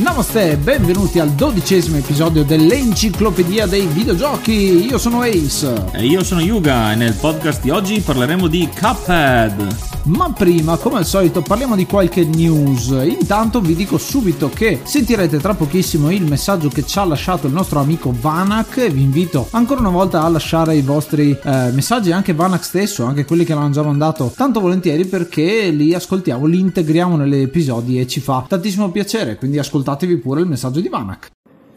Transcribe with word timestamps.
Namaste 0.00 0.52
e 0.52 0.56
benvenuti 0.56 1.18
al 1.18 1.28
dodicesimo 1.28 1.98
episodio 1.98 2.42
dell'Enciclopedia 2.42 3.66
dei 3.66 3.84
Videogiochi. 3.84 4.86
Io 4.86 4.96
sono 4.96 5.20
Ace. 5.20 5.90
E 5.92 6.06
io 6.06 6.24
sono 6.24 6.40
Yuga 6.40 6.92
e 6.92 6.94
nel 6.94 7.12
podcast 7.12 7.60
di 7.60 7.68
oggi 7.68 8.00
parleremo 8.00 8.46
di 8.46 8.66
Cuphead. 8.66 9.88
Ma 10.02 10.32
prima, 10.32 10.78
come 10.78 10.96
al 10.96 11.04
solito, 11.04 11.42
parliamo 11.42 11.76
di 11.76 11.84
qualche 11.84 12.24
news. 12.24 12.88
Intanto 12.88 13.60
vi 13.60 13.74
dico 13.74 13.98
subito 13.98 14.48
che 14.48 14.80
sentirete 14.82 15.38
tra 15.38 15.54
pochissimo 15.54 16.10
il 16.10 16.24
messaggio 16.24 16.68
che 16.68 16.86
ci 16.86 16.98
ha 16.98 17.04
lasciato 17.04 17.46
il 17.46 17.52
nostro 17.52 17.80
amico 17.80 18.14
Vanak. 18.18 18.78
E 18.78 18.90
vi 18.90 19.02
invito 19.02 19.48
ancora 19.50 19.80
una 19.80 19.90
volta 19.90 20.22
a 20.22 20.28
lasciare 20.28 20.74
i 20.74 20.80
vostri 20.80 21.38
eh, 21.42 21.70
messaggi, 21.72 22.12
anche 22.12 22.32
Vanak 22.32 22.64
stesso, 22.64 23.04
anche 23.04 23.26
quelli 23.26 23.44
che 23.44 23.52
l'hanno 23.52 23.70
già 23.70 23.82
mandato, 23.82 24.32
tanto 24.34 24.60
volentieri 24.60 25.04
perché 25.04 25.68
li 25.68 25.92
ascoltiamo, 25.92 26.46
li 26.46 26.58
integriamo 26.58 27.16
negli 27.16 27.34
episodi 27.34 28.00
e 28.00 28.06
ci 28.06 28.20
fa 28.20 28.46
tantissimo 28.48 28.90
piacere. 28.90 29.36
Quindi 29.36 29.58
ascoltatevi 29.90 30.18
pure 30.18 30.40
il 30.40 30.46
messaggio 30.46 30.80
di 30.80 30.88
Vanak. 30.88 31.30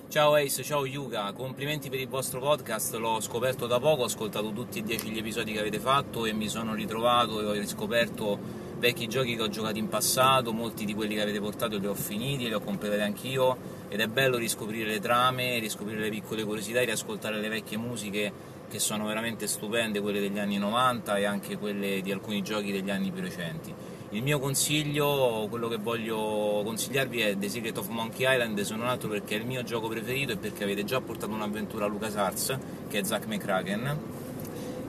Ciao 0.08 0.36
Ace, 0.36 0.62
ciao 0.62 0.86
Yuga, 0.86 1.34
complimenti 1.34 1.90
per 1.90 2.00
il 2.00 2.08
vostro 2.08 2.40
podcast, 2.40 2.94
l'ho 2.96 3.20
scoperto 3.20 3.66
da 3.66 3.80
poco, 3.80 4.04
ho 4.04 4.06
ascoltato 4.06 4.52
tutti 4.52 4.80
e 4.80 4.84
dieci 4.84 5.10
gli 5.10 5.18
episodi 5.18 5.52
che 5.52 5.60
avete 5.60 5.80
fatto 5.80 6.26
e 6.28 6.34
mi 6.34 6.48
sono 6.48 6.76
ritrovato 6.76 7.42
e 7.42 7.46
ho 7.46 7.52
riscoperto 7.54 8.38
vecchi 8.78 9.08
giochi 9.08 9.36
che 9.36 9.42
ho 9.42 9.50
giocato 9.50 9.80
in 9.80 9.90
passato, 9.90 10.54
molti 10.54 10.86
di 10.86 10.94
quelli 10.94 11.16
che 11.16 11.22
avete 11.22 11.40
portato 11.40 11.80
li 11.80 11.88
ho 11.88 11.96
finiti, 11.96 12.46
li 12.46 12.54
ho 12.54 12.60
completati 12.60 13.02
anch'io 13.02 13.58
ed 13.90 14.00
è 14.00 14.08
bello 14.08 14.38
riscoprire 14.38 14.88
le 14.88 15.00
trame, 15.00 15.58
riscoprire 15.58 16.00
le 16.00 16.10
piccole 16.10 16.44
curiosità 16.44 16.82
e 16.82 16.86
riascoltare 16.86 17.40
le 17.40 17.50
vecchie 17.50 17.78
musiche 17.78 18.32
che 18.70 18.78
sono 18.78 19.08
veramente 19.08 19.48
stupende, 19.48 20.02
quelle 20.02 20.20
degli 20.20 20.38
anni 20.38 20.58
90 20.58 21.18
e 21.18 21.26
anche 21.26 21.58
quelle 21.58 22.02
di 22.02 22.12
alcuni 22.12 22.44
giochi 22.44 22.72
degli 22.72 22.92
anni 22.92 23.10
più 23.10 23.24
recenti. 23.24 23.74
Il 24.14 24.22
mio 24.22 24.38
consiglio, 24.38 25.48
quello 25.50 25.68
che 25.68 25.78
voglio 25.78 26.62
consigliarvi 26.64 27.20
è 27.20 27.36
The 27.36 27.50
Secret 27.50 27.76
of 27.80 27.88
Monkey 27.88 28.32
Island, 28.32 28.62
se 28.62 28.76
non 28.76 28.86
altro 28.86 29.10
perché 29.10 29.36
è 29.36 29.40
il 29.40 29.46
mio 29.48 29.64
gioco 29.64 29.88
preferito 29.88 30.34
e 30.34 30.38
perché 30.38 30.64
avete 30.64 30.84
già 30.84 31.02
portato 31.02 31.34
un'avventura 31.34 31.86
a 31.86 31.88
LucasArts, 31.88 32.60
che 32.88 33.00
è 33.00 33.04
Zack 33.04 33.26
McCracken, 33.26 33.98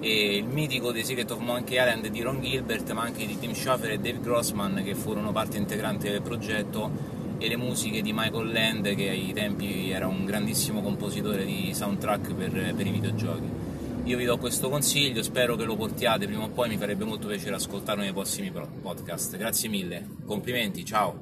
e 0.00 0.36
il 0.36 0.45
mitico 0.45 0.92
The 0.92 1.02
Secret 1.02 1.30
of 1.30 1.39
Monkey 1.39 1.78
Island 1.78 2.08
di 2.08 2.20
Ron 2.20 2.42
Gilbert, 2.42 2.92
ma 2.92 3.00
anche 3.00 3.25
di 3.25 3.39
Tim 3.39 3.55
Schafer 3.55 3.92
e 3.92 3.98
Dave 3.98 4.20
Grossman, 4.20 4.83
che 4.84 4.95
furono 4.95 5.33
parte 5.33 5.56
integrante 5.56 6.11
del 6.11 6.20
progetto, 6.20 6.91
e 7.39 7.48
le 7.48 7.56
musiche 7.56 8.02
di 8.02 8.12
Michael 8.12 8.52
Land, 8.52 8.95
che 8.95 9.08
ai 9.08 9.33
tempi 9.33 9.89
era 9.91 10.06
un 10.06 10.27
grandissimo 10.27 10.83
compositore 10.83 11.47
di 11.47 11.72
soundtrack 11.72 12.34
per, 12.34 12.75
per 12.75 12.86
i 12.86 12.91
videogiochi. 12.91 13.64
Io 14.05 14.19
vi 14.19 14.27
do 14.27 14.37
questo 14.37 14.69
consiglio, 14.69 15.23
spero 15.23 15.57
che 15.57 15.65
lo 15.65 15.77
portiate 15.77 16.27
prima 16.27 16.45
o 16.45 16.49
poi, 16.49 16.69
mi 16.69 16.77
farebbe 16.77 17.05
molto 17.05 17.27
piacere 17.27 17.55
ascoltarlo 17.55 18.03
nei 18.03 18.13
prossimi 18.13 18.51
pro- 18.51 18.69
podcast. 18.83 19.35
Grazie 19.39 19.71
mille, 19.71 20.07
complimenti, 20.27 20.85
ciao! 20.85 21.19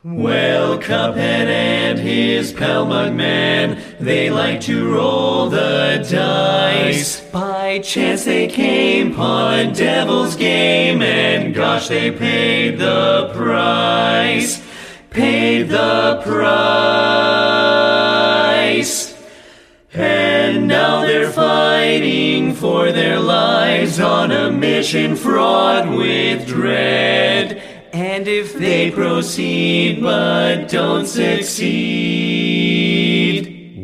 Well, 0.00 0.78
Cuphead 0.78 1.48
and 1.48 1.98
his 1.98 2.52
pal 2.52 2.86
Mugman, 2.86 3.76
they 3.98 4.30
like 4.30 4.60
to 4.66 4.90
roll 4.90 5.48
the 5.50 5.98
dice. 5.98 7.20
By 7.30 7.80
chance 7.82 8.24
they 8.24 8.46
came 8.46 9.12
upon 9.12 9.58
a 9.58 9.70
devil's 9.72 10.34
game, 10.36 11.02
and 11.02 11.54
gosh, 11.54 11.88
they 11.88 12.10
paid 12.10 12.78
the 12.78 13.30
price. 13.34 14.62
Paid 15.10 15.68
the 15.68 16.20
price. 16.24 16.64
And 19.96 20.66
now 20.66 21.02
they're 21.02 21.30
fighting 21.30 22.52
for 22.52 22.90
their 22.90 23.20
lives 23.20 24.00
on 24.00 24.32
a 24.32 24.50
mission 24.50 25.14
fraught 25.14 25.88
with 25.88 26.48
dread. 26.48 27.62
And 27.92 28.26
if 28.26 28.54
they 28.54 28.90
proceed 28.90 30.02
but 30.02 30.68
don't 30.68 31.06
succeed, 31.06 31.64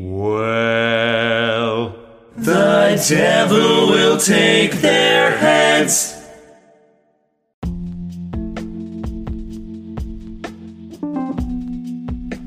well, 0.03 1.95
the 2.37 3.07
devil 3.09 3.87
will 3.91 4.19
take 4.19 4.73
their 4.73 5.37
heads. 5.37 6.20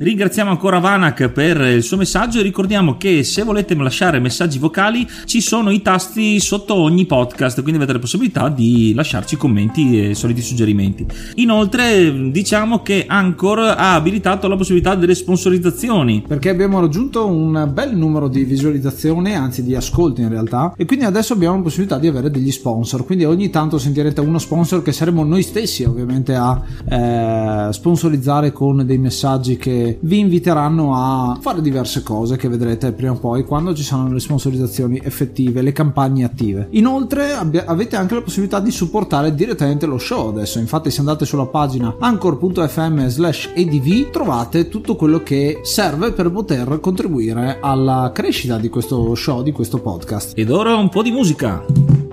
Ringraziamo 0.03 0.49
ancora 0.49 0.79
Vanak 0.79 1.29
per 1.29 1.61
il 1.61 1.81
suo 1.81 1.95
messaggio 1.95 2.39
e 2.39 2.41
ricordiamo 2.41 2.97
che 2.97 3.23
se 3.23 3.41
volete 3.43 3.73
lasciare 3.73 4.19
messaggi 4.19 4.59
vocali 4.59 5.07
ci 5.23 5.39
sono 5.39 5.71
i 5.71 5.81
tasti 5.81 6.41
sotto 6.41 6.73
ogni 6.73 7.05
podcast, 7.05 7.61
quindi 7.61 7.77
avete 7.77 7.93
la 7.93 7.99
possibilità 7.99 8.49
di 8.49 8.93
lasciarci 8.93 9.37
commenti 9.37 10.09
e 10.09 10.13
soliti 10.13 10.41
suggerimenti. 10.41 11.07
Inoltre 11.35 12.29
diciamo 12.31 12.81
che 12.81 13.05
Anchor 13.07 13.59
ha 13.59 13.93
abilitato 13.93 14.49
la 14.49 14.57
possibilità 14.57 14.95
delle 14.95 15.15
sponsorizzazioni. 15.15 16.25
perché 16.27 16.49
abbiamo 16.49 16.81
raggiunto 16.81 17.25
un 17.25 17.71
bel 17.71 17.95
numero 17.95 18.27
di 18.27 18.43
visualizzazioni, 18.43 19.33
anzi 19.33 19.63
di 19.63 19.73
ascolti 19.73 20.19
in 20.19 20.27
realtà, 20.27 20.73
e 20.75 20.83
quindi 20.83 21.05
adesso 21.05 21.31
abbiamo 21.31 21.55
la 21.55 21.61
possibilità 21.61 21.97
di 21.97 22.07
avere 22.07 22.29
degli 22.29 22.51
sponsor. 22.51 23.05
Quindi 23.05 23.23
ogni 23.23 23.49
tanto 23.49 23.77
sentirete 23.77 24.19
uno 24.19 24.37
sponsor 24.37 24.81
che 24.81 24.91
saremo 24.91 25.23
noi 25.23 25.43
stessi, 25.43 25.85
ovviamente, 25.85 26.35
a 26.35 26.61
eh, 26.89 27.71
sponsorizzare 27.71 28.51
con 28.51 28.85
dei 28.85 28.97
messaggi 28.97 29.55
che 29.55 29.91
vi 30.01 30.19
inviteranno 30.19 30.95
a 30.95 31.37
fare 31.39 31.61
diverse 31.61 32.03
cose 32.03 32.37
che 32.37 32.47
vedrete 32.47 32.91
prima 32.91 33.13
o 33.13 33.17
poi 33.17 33.43
quando 33.43 33.73
ci 33.73 33.83
saranno 33.83 34.13
le 34.13 34.19
sponsorizzazioni 34.19 34.99
effettive, 35.03 35.61
le 35.61 35.71
campagne 35.71 36.23
attive. 36.23 36.67
Inoltre 36.71 37.33
abbia- 37.33 37.65
avete 37.65 37.95
anche 37.95 38.15
la 38.15 38.21
possibilità 38.21 38.59
di 38.59 38.71
supportare 38.71 39.33
direttamente 39.33 39.85
lo 39.85 39.97
show 39.97 40.29
adesso. 40.29 40.59
Infatti, 40.59 40.91
se 40.91 40.99
andate 40.99 41.25
sulla 41.25 41.45
pagina 41.45 41.95
anchor.fm 41.99 43.07
slash 43.07 43.51
adv 43.55 44.09
trovate 44.11 44.69
tutto 44.69 44.95
quello 44.95 45.21
che 45.23 45.59
serve 45.63 46.11
per 46.11 46.31
poter 46.31 46.79
contribuire 46.79 47.57
alla 47.61 48.11
crescita 48.13 48.57
di 48.57 48.69
questo 48.69 49.15
show, 49.15 49.41
di 49.41 49.51
questo 49.51 49.79
podcast. 49.79 50.37
Ed 50.37 50.51
ora 50.51 50.75
un 50.75 50.89
po' 50.89 51.01
di 51.01 51.11
musica. 51.11 52.12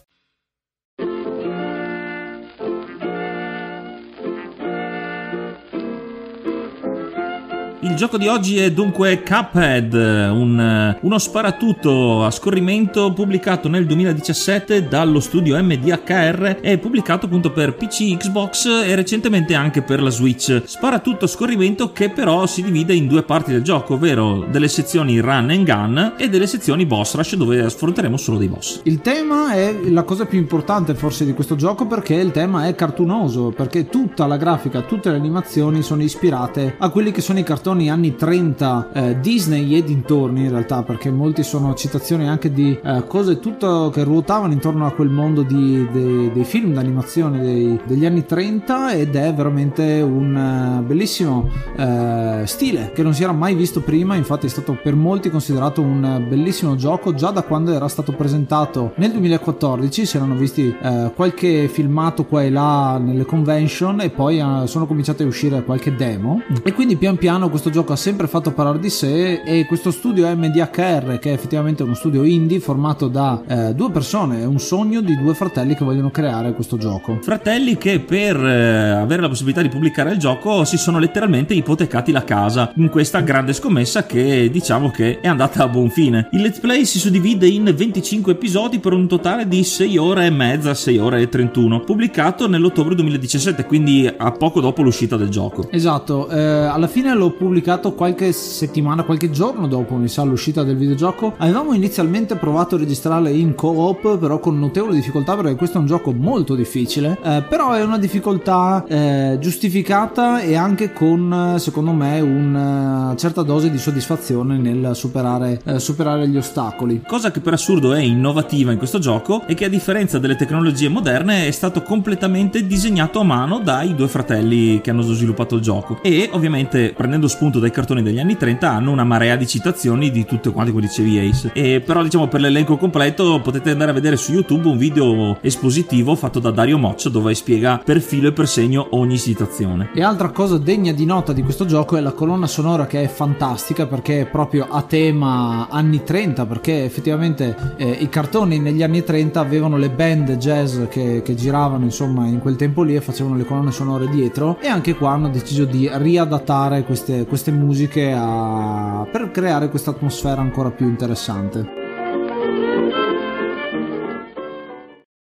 Il 7.91 7.97
gioco 7.97 8.17
di 8.17 8.29
oggi 8.29 8.57
è 8.57 8.71
dunque 8.71 9.21
Cuphead, 9.21 9.93
un, 9.93 10.97
uno 11.01 11.17
sparatutto 11.17 12.23
a 12.23 12.31
scorrimento 12.31 13.11
pubblicato 13.11 13.67
nel 13.67 13.85
2017 13.85 14.87
dallo 14.87 15.19
studio 15.19 15.61
MDHR 15.61 16.59
e 16.61 16.77
pubblicato 16.77 17.25
appunto 17.25 17.51
per 17.51 17.75
PC, 17.75 18.15
Xbox 18.15 18.65
e 18.65 18.95
recentemente 18.95 19.55
anche 19.55 19.81
per 19.81 20.01
la 20.01 20.09
Switch. 20.09 20.61
Sparatutto 20.63 21.25
a 21.25 21.27
scorrimento 21.27 21.91
che 21.91 22.09
però 22.09 22.45
si 22.45 22.63
divide 22.63 22.93
in 22.93 23.07
due 23.07 23.23
parti 23.23 23.51
del 23.51 23.61
gioco, 23.61 23.95
ovvero 23.95 24.47
delle 24.49 24.69
sezioni 24.69 25.19
run 25.19 25.49
and 25.49 25.65
gun 25.65 26.13
e 26.17 26.29
delle 26.29 26.47
sezioni 26.47 26.85
boss 26.85 27.15
rush 27.15 27.35
dove 27.35 27.61
affronteremo 27.61 28.15
solo 28.15 28.37
dei 28.37 28.47
boss. 28.47 28.79
Il 28.83 29.01
tema 29.01 29.51
è 29.51 29.75
la 29.89 30.03
cosa 30.03 30.25
più 30.25 30.39
importante 30.39 30.95
forse 30.95 31.25
di 31.25 31.33
questo 31.33 31.57
gioco 31.57 31.85
perché 31.85 32.13
il 32.13 32.31
tema 32.31 32.67
è 32.67 32.73
cartunoso, 32.73 33.51
perché 33.53 33.89
tutta 33.89 34.27
la 34.27 34.37
grafica, 34.37 34.81
tutte 34.81 35.09
le 35.09 35.17
animazioni 35.17 35.81
sono 35.81 36.01
ispirate 36.01 36.75
a 36.79 36.89
quelli 36.89 37.11
che 37.11 37.19
sono 37.19 37.39
i 37.39 37.43
cartoni 37.43 37.79
anni 37.89 38.15
30 38.15 38.89
eh, 38.93 39.19
Disney 39.19 39.75
e 39.75 39.83
dintorni 39.83 40.43
in 40.43 40.49
realtà 40.49 40.83
perché 40.83 41.11
molti 41.11 41.43
sono 41.43 41.73
citazioni 41.73 42.27
anche 42.27 42.51
di 42.51 42.77
eh, 42.83 43.03
cose 43.07 43.39
tutto 43.39 43.89
che 43.89 44.03
ruotavano 44.03 44.53
intorno 44.53 44.85
a 44.85 44.91
quel 44.91 45.09
mondo 45.09 45.41
di, 45.43 45.87
de, 45.91 46.31
dei 46.31 46.43
film 46.43 46.73
d'animazione 46.73 47.41
dei, 47.41 47.79
degli 47.85 48.05
anni 48.05 48.25
30 48.25 48.93
ed 48.93 49.15
è 49.15 49.33
veramente 49.33 50.01
un 50.01 50.79
uh, 50.79 50.83
bellissimo 50.83 51.49
uh, 51.77 52.45
stile 52.45 52.91
che 52.93 53.03
non 53.03 53.13
si 53.13 53.23
era 53.23 53.31
mai 53.31 53.55
visto 53.55 53.81
prima. 53.81 54.15
Infatti 54.15 54.45
è 54.45 54.49
stato 54.49 54.77
per 54.81 54.95
molti 54.95 55.29
considerato 55.29 55.81
un 55.81 56.25
bellissimo 56.27 56.75
gioco 56.75 57.13
già 57.13 57.31
da 57.31 57.43
quando 57.43 57.73
era 57.73 57.87
stato 57.87 58.13
presentato 58.13 58.93
nel 58.95 59.11
2014 59.11 60.05
si 60.05 60.17
erano 60.17 60.35
visti 60.35 60.73
uh, 60.81 61.11
qualche 61.13 61.67
filmato 61.67 62.25
qua 62.25 62.43
e 62.43 62.49
là 62.49 62.97
nelle 62.97 63.25
convention 63.25 64.01
e 64.01 64.09
poi 64.09 64.39
sono 64.65 64.85
cominciate 64.85 65.23
a 65.23 65.27
uscire 65.27 65.63
qualche 65.63 65.95
demo. 65.95 66.41
E 66.63 66.73
quindi 66.73 66.95
pian 66.95 67.17
piano 67.17 67.49
questo 67.49 67.60
gioco 67.69 67.93
ha 67.93 67.97
sempre 67.97 68.27
fatto 68.27 68.51
parlare 68.51 68.79
di 68.79 68.89
sé 68.89 69.41
e 69.43 69.65
questo 69.65 69.91
studio 69.91 70.27
MDHR 70.35 71.19
che 71.19 71.29
è 71.29 71.33
effettivamente 71.33 71.83
uno 71.83 71.93
studio 71.93 72.23
indie 72.23 72.59
formato 72.59 73.07
da 73.07 73.41
eh, 73.47 73.73
due 73.73 73.91
persone, 73.91 74.41
è 74.41 74.45
un 74.45 74.59
sogno 74.59 75.01
di 75.01 75.17
due 75.17 75.33
fratelli 75.33 75.75
che 75.75 75.83
vogliono 75.83 76.09
creare 76.09 76.53
questo 76.53 76.77
gioco. 76.77 77.19
Fratelli 77.21 77.77
che 77.77 77.99
per 77.99 78.35
eh, 78.37 78.89
avere 78.89 79.21
la 79.21 79.27
possibilità 79.27 79.61
di 79.61 79.69
pubblicare 79.69 80.11
il 80.11 80.17
gioco 80.17 80.63
si 80.65 80.77
sono 80.77 80.99
letteralmente 80.99 81.53
ipotecati 81.53 82.11
la 82.11 82.23
casa 82.23 82.71
in 82.75 82.89
questa 82.89 83.19
grande 83.21 83.53
scommessa 83.53 84.05
che 84.05 84.49
diciamo 84.51 84.89
che 84.89 85.19
è 85.19 85.27
andata 85.27 85.63
a 85.63 85.67
buon 85.67 85.89
fine. 85.89 86.29
Il 86.31 86.41
let's 86.41 86.59
play 86.59 86.85
si 86.85 86.99
suddivide 86.99 87.47
in 87.47 87.71
25 87.75 88.33
episodi 88.33 88.79
per 88.79 88.93
un 88.93 89.07
totale 89.07 89.47
di 89.47 89.63
6 89.63 89.97
ore 89.97 90.25
e 90.25 90.29
mezza, 90.29 90.73
6 90.73 90.97
ore 90.97 91.21
e 91.21 91.29
31, 91.29 91.81
pubblicato 91.81 92.47
nell'ottobre 92.47 92.95
2017, 92.95 93.65
quindi 93.65 94.11
a 94.15 94.31
poco 94.31 94.61
dopo 94.61 94.81
l'uscita 94.81 95.17
del 95.17 95.29
gioco. 95.29 95.69
Esatto, 95.69 96.29
eh, 96.29 96.39
alla 96.39 96.87
fine 96.87 97.13
l'ho 97.13 97.31
pubblicato 97.31 97.50
pubblicato 97.51 97.91
qualche 97.91 98.31
settimana, 98.31 99.03
qualche 99.03 99.29
giorno 99.29 99.67
dopo 99.67 99.95
mi 99.95 100.07
sa 100.07 100.23
l'uscita 100.23 100.63
del 100.63 100.77
videogioco. 100.77 101.33
Avevamo 101.35 101.73
inizialmente 101.73 102.37
provato 102.37 102.75
a 102.75 102.77
registrarle 102.77 103.29
in 103.29 103.55
co-op, 103.55 104.17
però 104.17 104.39
con 104.39 104.57
notevole 104.57 104.95
difficoltà 104.95 105.35
perché 105.35 105.55
questo 105.55 105.77
è 105.77 105.81
un 105.81 105.87
gioco 105.87 106.13
molto 106.13 106.55
difficile, 106.55 107.17
eh, 107.21 107.43
però 107.47 107.73
è 107.73 107.83
una 107.83 107.97
difficoltà 107.97 108.85
eh, 108.87 109.37
giustificata 109.41 110.39
e 110.39 110.55
anche 110.55 110.93
con, 110.93 111.55
secondo 111.57 111.91
me, 111.91 112.21
una 112.21 113.13
certa 113.17 113.41
dose 113.41 113.69
di 113.69 113.77
soddisfazione 113.77 114.57
nel 114.57 114.91
superare, 114.93 115.59
eh, 115.65 115.79
superare 115.79 116.29
gli 116.29 116.37
ostacoli. 116.37 117.01
Cosa 117.05 117.31
che 117.31 117.41
per 117.41 117.51
assurdo 117.51 117.93
è 117.93 117.99
innovativa 117.99 118.71
in 118.71 118.77
questo 118.77 118.99
gioco 118.99 119.45
è 119.45 119.53
che 119.55 119.65
a 119.65 119.69
differenza 119.69 120.19
delle 120.19 120.37
tecnologie 120.37 120.87
moderne 120.87 121.47
è 121.47 121.51
stato 121.51 121.81
completamente 121.81 122.65
disegnato 122.65 123.19
a 123.19 123.23
mano 123.23 123.59
dai 123.59 123.93
due 123.93 124.07
fratelli 124.07 124.79
che 124.79 124.89
hanno 124.89 125.01
sviluppato 125.01 125.55
il 125.55 125.61
gioco 125.61 125.99
e 126.01 126.29
ovviamente 126.31 126.93
prendendo 126.95 127.27
spunto 127.27 127.39
spunto 127.41 127.57
dai 127.57 127.71
cartoni 127.71 128.03
degli 128.03 128.19
anni 128.19 128.37
30 128.37 128.69
hanno 128.69 128.91
una 128.91 129.03
marea 129.03 129.35
di 129.35 129.47
citazioni 129.47 130.11
di 130.11 130.25
tutte 130.25 130.51
quante 130.51 130.69
come 130.69 130.83
dicevi 130.83 131.17
Ace. 131.17 131.49
E 131.55 131.81
però 131.83 132.03
diciamo 132.03 132.27
per 132.27 132.39
l'elenco 132.39 132.77
completo 132.77 133.41
potete 133.41 133.71
andare 133.71 133.89
a 133.89 133.93
vedere 133.95 134.15
su 134.15 134.33
YouTube 134.33 134.67
un 134.67 134.77
video 134.77 135.35
espositivo 135.41 136.15
fatto 136.15 136.37
da 136.37 136.51
Dario 136.51 136.77
Moccia 136.77 137.09
dove 137.09 137.33
spiega 137.33 137.81
per 137.83 137.99
filo 137.99 138.27
e 138.27 138.31
per 138.31 138.47
segno 138.47 138.89
ogni 138.91 139.17
citazione. 139.17 139.89
E 139.95 140.03
altra 140.03 140.29
cosa 140.29 140.59
degna 140.59 140.91
di 140.91 141.03
nota 141.03 141.33
di 141.33 141.41
questo 141.41 141.65
gioco 141.65 141.97
è 141.97 141.99
la 141.99 142.11
colonna 142.11 142.45
sonora 142.45 142.85
che 142.85 143.01
è 143.01 143.07
fantastica 143.07 143.87
perché 143.87 144.21
è 144.21 144.25
proprio 144.27 144.67
a 144.69 144.83
tema 144.83 145.67
anni 145.67 146.03
30 146.03 146.45
perché 146.45 146.83
effettivamente 146.83 147.73
eh, 147.77 147.89
i 147.89 148.07
cartoni 148.07 148.59
negli 148.59 148.83
anni 148.83 149.03
30 149.03 149.39
avevano 149.39 149.77
le 149.77 149.89
band 149.89 150.37
jazz 150.37 150.77
che, 150.89 151.23
che 151.23 151.33
giravano 151.33 151.85
insomma 151.85 152.27
in 152.27 152.37
quel 152.37 152.55
tempo 152.55 152.83
lì 152.83 152.95
e 152.95 153.01
facevano 153.01 153.35
le 153.35 153.45
colonne 153.45 153.71
sonore 153.71 154.07
dietro 154.09 154.59
e 154.59 154.67
anche 154.67 154.93
qua 154.93 155.13
hanno 155.13 155.29
deciso 155.29 155.65
di 155.65 155.89
riadattare 155.91 156.83
queste, 156.83 157.25
queste 157.31 157.51
musiche 157.51 158.11
a... 158.13 159.07
per 159.09 159.31
creare 159.31 159.69
questa 159.69 159.91
atmosfera 159.91 160.41
ancora 160.41 160.69
più 160.69 160.85
interessante. 160.85 161.65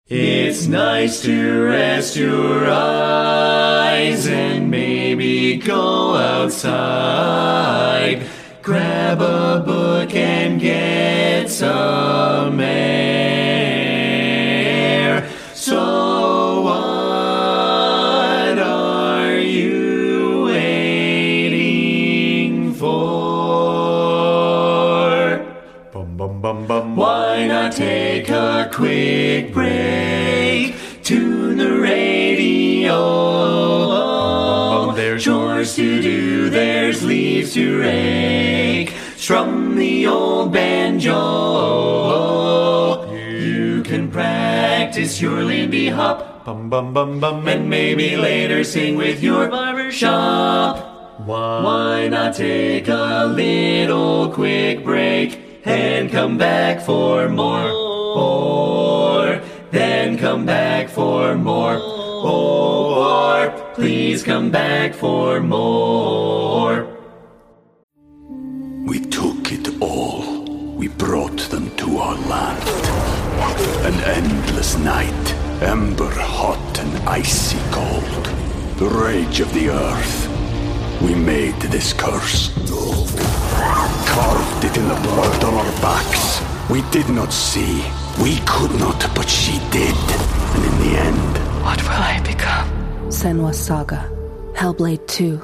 It's 0.09 0.65
nice 0.65 1.21
to 1.21 1.67
rest 1.67 2.15
your 2.15 2.67
eyes 2.67 4.25
and 4.25 4.69
maybe 4.69 5.61
go 5.63 6.15
outside. 6.17 6.65
Grab 8.63 9.21
a 9.21 9.61
book 9.63 10.15
and 10.15 10.59
get 10.59 11.47
some 11.51 12.59
air. 12.59 13.22
Bum 26.53 26.67
bum 26.67 26.67
bum 26.67 26.87
bum. 26.89 26.95
Why 26.95 27.47
not 27.47 27.71
take 27.71 28.29
a 28.29 28.69
quick 28.71 29.51
break? 29.51 30.75
Tune 31.01 31.57
the 31.57 31.79
radio. 31.79 32.93
There's 34.93 35.23
chores 35.23 35.75
to 35.77 35.99
do, 35.99 36.51
there's 36.51 37.03
leaves 37.03 37.55
to 37.55 37.79
rake. 37.79 38.93
Strum 39.15 39.75
the 39.75 40.05
old 40.05 40.53
banjo. 40.53 41.11
You 43.15 43.81
can 43.81 44.11
practice 44.11 45.19
your 45.19 45.43
Lindy 45.43 45.89
hop. 45.89 46.45
Bum 46.45 46.69
bum 46.69 46.93
bum 46.93 47.19
bum. 47.19 47.47
And 47.47 47.67
maybe 47.67 48.15
later 48.15 48.63
sing 48.63 48.95
with 48.95 49.23
your 49.23 49.49
barber 49.49 49.91
shop. 49.91 51.17
Why 51.25 52.09
not 52.09 52.35
take 52.35 52.87
a 52.89 53.25
little 53.25 54.29
quick 54.29 54.83
break 54.83 55.42
and 55.65 56.11
come 56.11 56.37
back 56.37 56.81
for 56.81 57.29
more? 57.29 57.69
Or 58.15 59.41
then 59.71 60.17
come 60.17 60.45
back 60.45 60.89
for 60.89 61.35
more. 61.35 61.77
Or 61.77 63.49
please 63.73 64.23
come 64.23 64.51
back 64.51 64.93
for 64.93 65.39
more. 65.39 66.87
We 68.85 68.99
took 68.99 69.51
it 69.51 69.81
all. 69.81 70.43
We 70.75 70.87
brought 70.89 71.39
them 71.49 71.75
to 71.77 71.97
our 71.97 72.15
land. 72.27 72.63
An 73.85 73.95
endless 74.03 74.77
night, 74.77 75.33
ember 75.61 76.11
hot 76.11 76.79
and 76.79 77.09
icy 77.09 77.59
cold. 77.71 78.25
The 78.77 78.87
rage 78.87 79.39
of 79.39 79.53
the 79.53 79.69
earth. 79.69 80.29
We 81.01 81.15
made 81.15 81.59
this 81.61 81.93
curse. 81.93 82.51
Carved 84.05 84.63
it 84.63 84.77
in 84.77 84.87
the 84.87 84.99
blood 85.01 85.43
on 85.43 85.53
our 85.53 85.71
backs. 85.81 86.41
We 86.69 86.81
did 86.91 87.09
not 87.09 87.31
see. 87.31 87.83
We 88.21 88.39
could 88.45 88.73
not, 88.79 88.99
but 89.15 89.27
she 89.27 89.59
did. 89.71 89.95
And 90.55 90.63
in 90.63 90.77
the 90.79 90.97
end, 90.99 91.39
What 91.63 91.81
will 91.83 92.01
I 92.01 92.19
become? 92.21 93.09
Senwa 93.09 93.53
Saga. 93.53 94.09
Hellblade 94.53 95.05
2. 95.07 95.39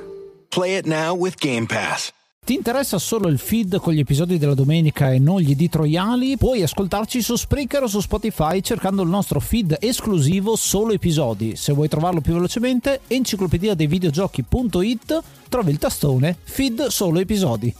Play 0.50 0.76
it 0.78 0.86
now 0.86 1.16
with 1.16 1.36
Game 1.40 1.66
Pass. 1.66 2.12
Ti 2.46 2.56
interessa 2.56 2.98
solo 2.98 3.28
il 3.28 3.38
feed 3.38 3.78
con 3.80 3.94
gli 3.94 4.00
episodi 4.00 4.38
della 4.40 4.56
domenica 4.56 5.12
e 5.12 5.20
non 5.20 5.40
gli 5.40 5.52
editoriali? 5.52 6.36
Puoi 6.36 6.64
ascoltarci 6.64 7.22
su 7.22 7.36
Spreaker 7.36 7.84
o 7.84 7.88
su 7.88 8.02
Spotify 8.02 8.62
cercando 8.62 9.04
il 9.04 9.10
nostro 9.10 9.40
feed 9.40 9.78
esclusivo 9.80 10.56
solo 10.56 10.92
episodi. 10.94 11.56
Se 11.56 11.74
vuoi 11.74 11.88
trovarlo 11.88 12.22
più 12.22 12.34
velocemente, 12.34 13.02
enciclopedia 13.08 13.76
dei 13.76 13.88
videogiochi.it 13.88 15.22
trovi 15.48 15.72
il 15.72 15.78
tastone 15.78 16.36
feed 16.42 16.88
solo 16.88 17.20
episodi. 17.20 17.74